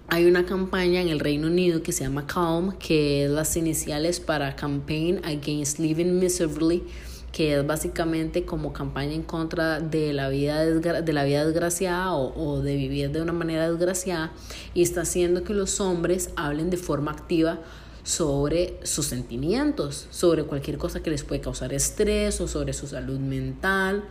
hay 0.08 0.26
una 0.26 0.46
campaña 0.46 1.02
en 1.02 1.10
el 1.10 1.20
Reino 1.20 1.48
Unido 1.48 1.82
que 1.82 1.92
se 1.92 2.04
llama 2.04 2.28
Calm, 2.28 2.78
que 2.78 3.26
es 3.26 3.32
las 3.32 3.58
iniciales 3.58 4.20
para 4.20 4.56
Campaign 4.56 5.22
Against 5.26 5.80
Living 5.80 6.20
Miserably, 6.20 6.84
que 7.32 7.58
es 7.58 7.66
básicamente 7.66 8.46
como 8.46 8.72
campaña 8.72 9.14
en 9.14 9.24
contra 9.24 9.80
de 9.80 10.14
la 10.14 10.30
vida, 10.30 10.64
de 10.64 11.14
la 11.14 11.24
vida 11.24 11.44
desgraciada 11.44 12.14
o, 12.14 12.62
de 12.62 12.76
vivir 12.76 13.12
de 13.12 13.22
una 13.22 13.34
manera 13.34 13.70
desgraciada, 13.70 14.32
y 14.74 14.84
está 14.84 15.02
haciendo 15.02 15.44
que 15.44 15.54
los 15.54 15.82
hombres 15.82 16.30
hablen 16.36 16.70
de 16.70 16.78
forma 16.78 17.12
activa 17.12 17.60
sobre 18.04 18.80
sus 18.84 19.08
sentimientos, 19.08 20.08
sobre 20.12 20.44
cualquier 20.44 20.78
cosa 20.78 21.02
que 21.02 21.10
les 21.10 21.24
puede 21.24 21.42
causar 21.42 21.74
estrés 21.74 22.40
o 22.40 22.48
sobre 22.48 22.74
su 22.74 22.86
salud 22.86 23.20
mental, 23.20 24.04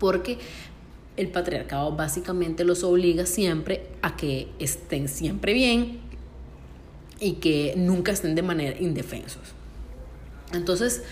porque 0.00 0.38
el 1.16 1.28
patriarcado 1.28 1.92
básicamente 1.92 2.64
los 2.64 2.84
obliga 2.84 3.26
siempre 3.26 3.86
a 4.02 4.16
que 4.16 4.48
estén 4.58 5.08
siempre 5.08 5.52
bien 5.52 6.00
y 7.20 7.34
que 7.34 7.74
nunca 7.76 8.12
estén 8.12 8.34
de 8.34 8.42
manera 8.42 8.78
indefensos. 8.78 9.42
Entonces, 10.52 11.02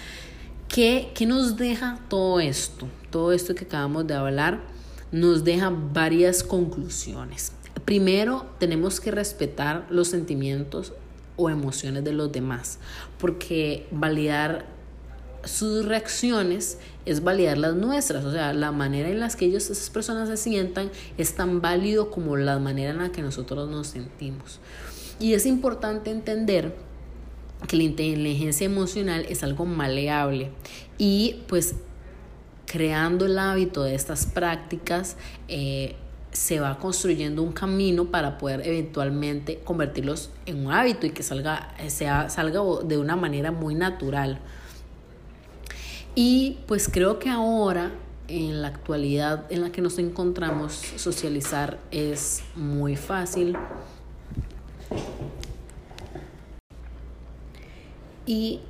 ¿qué, 0.69 1.11
¿qué, 1.15 1.27
nos 1.27 1.57
deja 1.57 2.01
todo 2.09 2.41
esto? 2.41 2.87
Todo 3.11 3.33
esto 3.33 3.55
que 3.55 3.65
acabamos 3.65 4.07
de 4.07 4.15
hablar 4.15 4.61
nos 5.11 5.45
deja 5.45 5.71
varias 5.71 6.43
conclusiones. 6.43 7.53
Primero, 7.85 8.47
tenemos 8.59 9.01
que 9.01 9.11
respetar 9.11 9.87
los 9.91 10.09
sentimientos 10.09 10.93
o 11.37 11.51
emociones 11.51 12.05
de 12.05 12.13
los 12.13 12.31
demás, 12.31 12.79
porque 13.19 13.87
validar 13.91 14.67
sus 15.45 15.85
reacciones 15.85 16.79
es 17.07 17.23
validar 17.23 17.59
las 17.59 17.75
nuestras, 17.75 18.25
o 18.25 18.33
sea, 18.33 18.53
la 18.53 18.73
manera 18.73 19.09
en 19.09 19.21
la 19.21 19.29
que 19.29 19.45
ellos, 19.45 19.71
esas 19.71 19.91
personas 19.91 20.29
se 20.29 20.37
sientan 20.37 20.91
es 21.19 21.35
tan 21.35 21.61
válido 21.61 22.11
como 22.11 22.37
la 22.37 22.59
manera 22.59 22.91
en 22.91 22.99
la 22.99 23.13
que 23.13 23.23
nosotros 23.23 23.69
nos 23.69 23.89
sentimos. 23.89 24.61
Y 25.21 25.35
es 25.35 25.47
importante 25.47 26.11
entender 26.11 26.75
que 27.69 27.77
la 27.77 27.85
inteligencia 27.85 28.65
emocional 28.65 29.27
es 29.29 29.43
algo 29.43 29.65
maleable 29.65 30.51
y 30.99 31.43
pues 31.47 31.75
creando 32.67 33.27
el 33.27 33.39
hábito 33.39 33.83
de 33.85 33.95
estas 33.95 34.27
prácticas 34.27 35.17
eh, 35.49 35.97
se 36.33 36.59
va 36.59 36.79
construyendo 36.79 37.43
un 37.43 37.53
camino 37.53 38.07
para 38.07 38.39
poder 38.39 38.67
eventualmente 38.67 39.61
convertirlos 39.65 40.31
en 40.47 40.67
un 40.67 40.73
hábito 40.73 41.07
y 41.07 41.11
que 41.11 41.23
salga, 41.23 41.73
sea, 41.87 42.29
salga 42.29 42.61
de 42.85 42.99
una 42.99 43.15
manera 43.15 43.53
muy 43.53 43.77
natural. 43.77 44.41
Y 46.15 46.59
pues 46.67 46.89
creo 46.89 47.19
que 47.19 47.29
ahora, 47.29 47.91
en 48.29 48.63
la 48.63 48.69
actualidad 48.69 49.51
en 49.51 49.63
la 49.63 49.73
que 49.73 49.83
nos 49.83 49.99
encontramos, 49.99 50.73
socializar 50.97 51.79
es 51.91 52.43
muy 52.55 52.95
fácil. 52.95 53.57
Y 58.27 58.61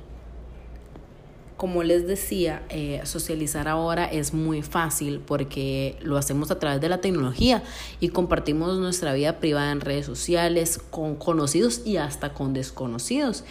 como 1.55 1.83
les 1.83 2.05
decía, 2.05 2.63
eh, 2.69 3.01
socializar 3.05 3.67
ahora 3.67 4.05
es 4.05 4.33
muy 4.33 4.61
fácil 4.61 5.19
porque 5.19 5.97
lo 6.01 6.17
hacemos 6.17 6.51
a 6.51 6.59
través 6.59 6.81
de 6.81 6.89
la 6.89 6.99
tecnología 6.99 7.63
y 7.99 8.09
compartimos 8.09 8.77
nuestra 8.77 9.13
vida 9.13 9.39
privada 9.39 9.71
en 9.71 9.79
redes 9.79 10.05
sociales 10.05 10.79
con 10.89 11.15
conocidos 11.15 11.81
y 11.85 11.97
hasta 11.97 12.33
con 12.33 12.53
desconocidos. 12.53 13.45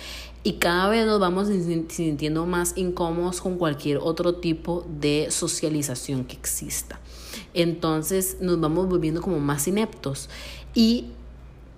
Y 0.46 0.54
cada 0.54 0.90
vez 0.90 1.06
nos 1.06 1.18
vamos 1.18 1.48
sintiendo 1.48 2.44
más 2.44 2.74
incómodos 2.76 3.40
con 3.40 3.56
cualquier 3.56 3.96
otro 3.96 4.36
tipo 4.36 4.86
de 5.00 5.28
socialización 5.30 6.26
que 6.26 6.36
exista. 6.36 7.00
Entonces 7.54 8.36
nos 8.40 8.60
vamos 8.60 8.86
volviendo 8.86 9.22
como 9.22 9.40
más 9.40 9.66
ineptos 9.66 10.28
y 10.74 11.06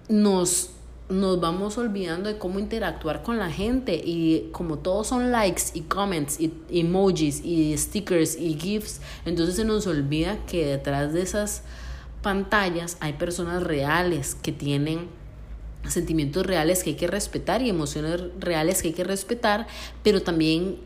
nos 0.08 0.70
nos 1.08 1.40
vamos 1.40 1.78
olvidando 1.78 2.28
de 2.28 2.36
cómo 2.36 2.58
interactuar 2.58 3.22
con 3.22 3.38
la 3.38 3.48
gente 3.48 3.94
y 3.94 4.48
como 4.50 4.78
todos 4.78 5.06
son 5.06 5.30
likes 5.30 5.62
y 5.72 5.82
comments 5.82 6.40
y 6.40 6.52
emojis 6.68 7.44
y 7.44 7.78
stickers 7.78 8.36
y 8.36 8.54
gifs, 8.58 9.00
entonces 9.24 9.54
se 9.54 9.64
nos 9.64 9.86
olvida 9.86 10.44
que 10.46 10.66
detrás 10.66 11.12
de 11.12 11.22
esas 11.22 11.62
pantallas 12.22 12.96
hay 12.98 13.12
personas 13.12 13.62
reales 13.62 14.34
que 14.34 14.50
tienen 14.50 15.06
sentimientos 15.90 16.46
reales 16.46 16.82
que 16.82 16.90
hay 16.90 16.96
que 16.96 17.06
respetar 17.06 17.62
y 17.62 17.70
emociones 17.70 18.20
reales 18.38 18.82
que 18.82 18.88
hay 18.88 18.94
que 18.94 19.04
respetar, 19.04 19.66
pero 20.02 20.22
también 20.22 20.76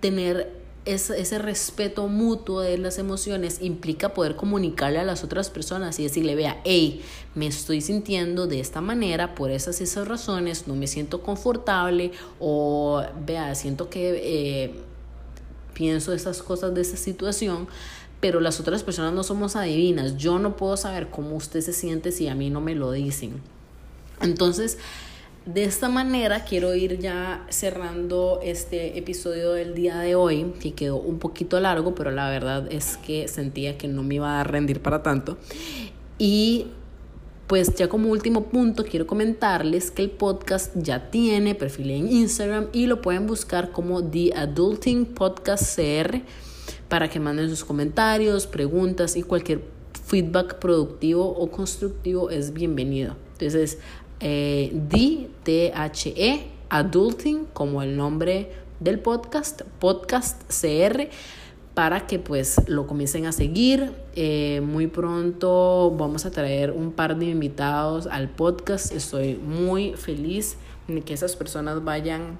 tener 0.00 0.62
ese, 0.84 1.20
ese, 1.20 1.38
respeto 1.38 2.08
mutuo 2.08 2.60
de 2.60 2.76
las 2.76 2.98
emociones 2.98 3.62
implica 3.62 4.14
poder 4.14 4.34
comunicarle 4.34 4.98
a 4.98 5.04
las 5.04 5.22
otras 5.22 5.48
personas 5.48 6.00
y 6.00 6.02
decirle, 6.02 6.34
vea, 6.34 6.60
hey, 6.64 7.02
me 7.36 7.46
estoy 7.46 7.80
sintiendo 7.80 8.48
de 8.48 8.58
esta 8.58 8.80
manera 8.80 9.36
por 9.36 9.52
esas 9.52 9.80
y 9.80 9.84
esas 9.84 10.08
razones, 10.08 10.66
no 10.66 10.74
me 10.74 10.88
siento 10.88 11.22
confortable 11.22 12.10
o 12.40 13.00
vea, 13.24 13.54
siento 13.54 13.88
que 13.90 14.64
eh, 14.64 14.74
pienso 15.72 16.12
esas 16.12 16.42
cosas 16.42 16.74
de 16.74 16.80
esa 16.80 16.96
situación, 16.96 17.68
pero 18.20 18.40
las 18.40 18.60
otras 18.60 18.82
personas 18.82 19.12
no 19.12 19.22
somos 19.22 19.56
adivinas, 19.56 20.16
yo 20.16 20.38
no 20.38 20.56
puedo 20.56 20.76
saber 20.76 21.10
cómo 21.10 21.36
usted 21.36 21.60
se 21.60 21.72
siente 21.72 22.12
si 22.12 22.28
a 22.28 22.34
mí 22.34 22.50
no 22.50 22.60
me 22.60 22.74
lo 22.74 22.90
dicen. 22.92 23.40
Entonces, 24.22 24.78
de 25.46 25.64
esta 25.64 25.88
manera 25.88 26.44
quiero 26.44 26.74
ir 26.74 26.98
ya 26.98 27.44
cerrando 27.50 28.38
este 28.42 28.96
episodio 28.98 29.52
del 29.52 29.74
día 29.74 29.98
de 29.98 30.14
hoy, 30.14 30.52
que 30.60 30.72
quedó 30.72 30.96
un 30.96 31.18
poquito 31.18 31.58
largo, 31.58 31.94
pero 31.94 32.10
la 32.12 32.30
verdad 32.30 32.70
es 32.70 32.96
que 32.98 33.26
sentía 33.26 33.76
que 33.76 33.88
no 33.88 34.02
me 34.04 34.16
iba 34.16 34.40
a 34.40 34.44
rendir 34.44 34.80
para 34.80 35.02
tanto. 35.02 35.38
Y 36.18 36.68
pues 37.48 37.74
ya 37.74 37.88
como 37.88 38.08
último 38.08 38.44
punto 38.44 38.84
quiero 38.84 39.06
comentarles 39.06 39.90
que 39.90 40.02
el 40.02 40.10
podcast 40.10 40.72
ya 40.76 41.10
tiene 41.10 41.54
perfil 41.54 41.90
en 41.90 42.10
Instagram 42.10 42.68
y 42.72 42.86
lo 42.86 43.02
pueden 43.02 43.26
buscar 43.26 43.72
como 43.72 44.02
The 44.02 44.32
Adulting 44.34 45.06
Podcast 45.06 45.76
CR 45.76 46.22
para 46.88 47.10
que 47.10 47.18
manden 47.18 47.50
sus 47.50 47.64
comentarios, 47.64 48.46
preguntas 48.46 49.16
y 49.16 49.22
cualquier 49.22 49.64
feedback 50.06 50.60
productivo 50.60 51.26
o 51.26 51.50
constructivo 51.50 52.30
es 52.30 52.52
bienvenido. 52.52 53.16
Entonces, 53.32 53.78
eh, 54.22 54.70
D-T-H-E, 54.72 56.46
Adulting, 56.70 57.46
como 57.52 57.82
el 57.82 57.96
nombre 57.96 58.52
del 58.78 59.00
podcast, 59.00 59.62
Podcast 59.80 60.42
CR, 60.48 61.08
para 61.74 62.06
que 62.06 62.18
pues 62.18 62.68
lo 62.68 62.86
comiencen 62.86 63.26
a 63.26 63.32
seguir. 63.32 63.92
Eh, 64.14 64.62
muy 64.64 64.86
pronto 64.86 65.90
vamos 65.98 66.24
a 66.24 66.30
traer 66.30 66.70
un 66.70 66.92
par 66.92 67.18
de 67.18 67.26
invitados 67.26 68.06
al 68.06 68.28
podcast. 68.28 68.92
Estoy 68.92 69.34
muy 69.36 69.94
feliz 69.94 70.56
de 70.86 71.02
que 71.02 71.14
esas 71.14 71.34
personas 71.34 71.82
vayan 71.84 72.38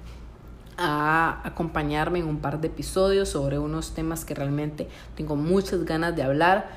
a 0.77 1.41
acompañarme 1.43 2.19
en 2.19 2.27
un 2.27 2.39
par 2.39 2.61
de 2.61 2.67
episodios 2.67 3.29
sobre 3.29 3.59
unos 3.59 3.93
temas 3.93 4.25
que 4.25 4.33
realmente 4.33 4.87
tengo 5.15 5.35
muchas 5.35 5.83
ganas 5.83 6.15
de 6.15 6.23
hablar. 6.23 6.69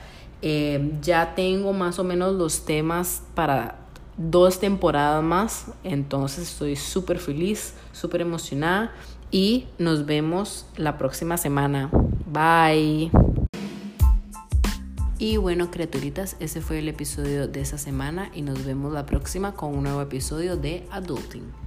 Eh, 0.42 0.99
ya 1.01 1.35
tengo 1.35 1.73
más 1.73 1.99
o 1.99 2.05
menos 2.05 2.35
los 2.35 2.64
temas 2.64 3.23
para 3.35 3.86
dos 4.16 4.61
temporadas 4.61 5.22
más. 5.22 5.66
Entonces 5.85 6.50
estoy 6.50 6.76
súper 6.76 7.18
feliz, 7.18 7.74
súper 7.92 8.20
emocionada 8.20 8.92
y 9.31 9.66
nos 9.79 10.07
vemos 10.07 10.66
la 10.76 10.98
próxima 10.98 11.37
semana. 11.37 11.90
Bye. 12.26 13.11
Y 15.18 15.38
bueno, 15.38 15.70
criaturitas, 15.70 16.37
ese 16.40 16.61
fue 16.61 16.79
el 16.79 16.88
episodio 16.88 17.48
de 17.48 17.61
esta 17.61 17.79
semana 17.79 18.31
y 18.35 18.42
nos 18.42 18.64
vemos 18.66 18.92
la 18.92 19.07
próxima 19.07 19.52
con 19.52 19.74
un 19.74 19.85
nuevo 19.85 20.02
episodio 20.02 20.57
de 20.57 20.87
Adulting. 20.90 21.65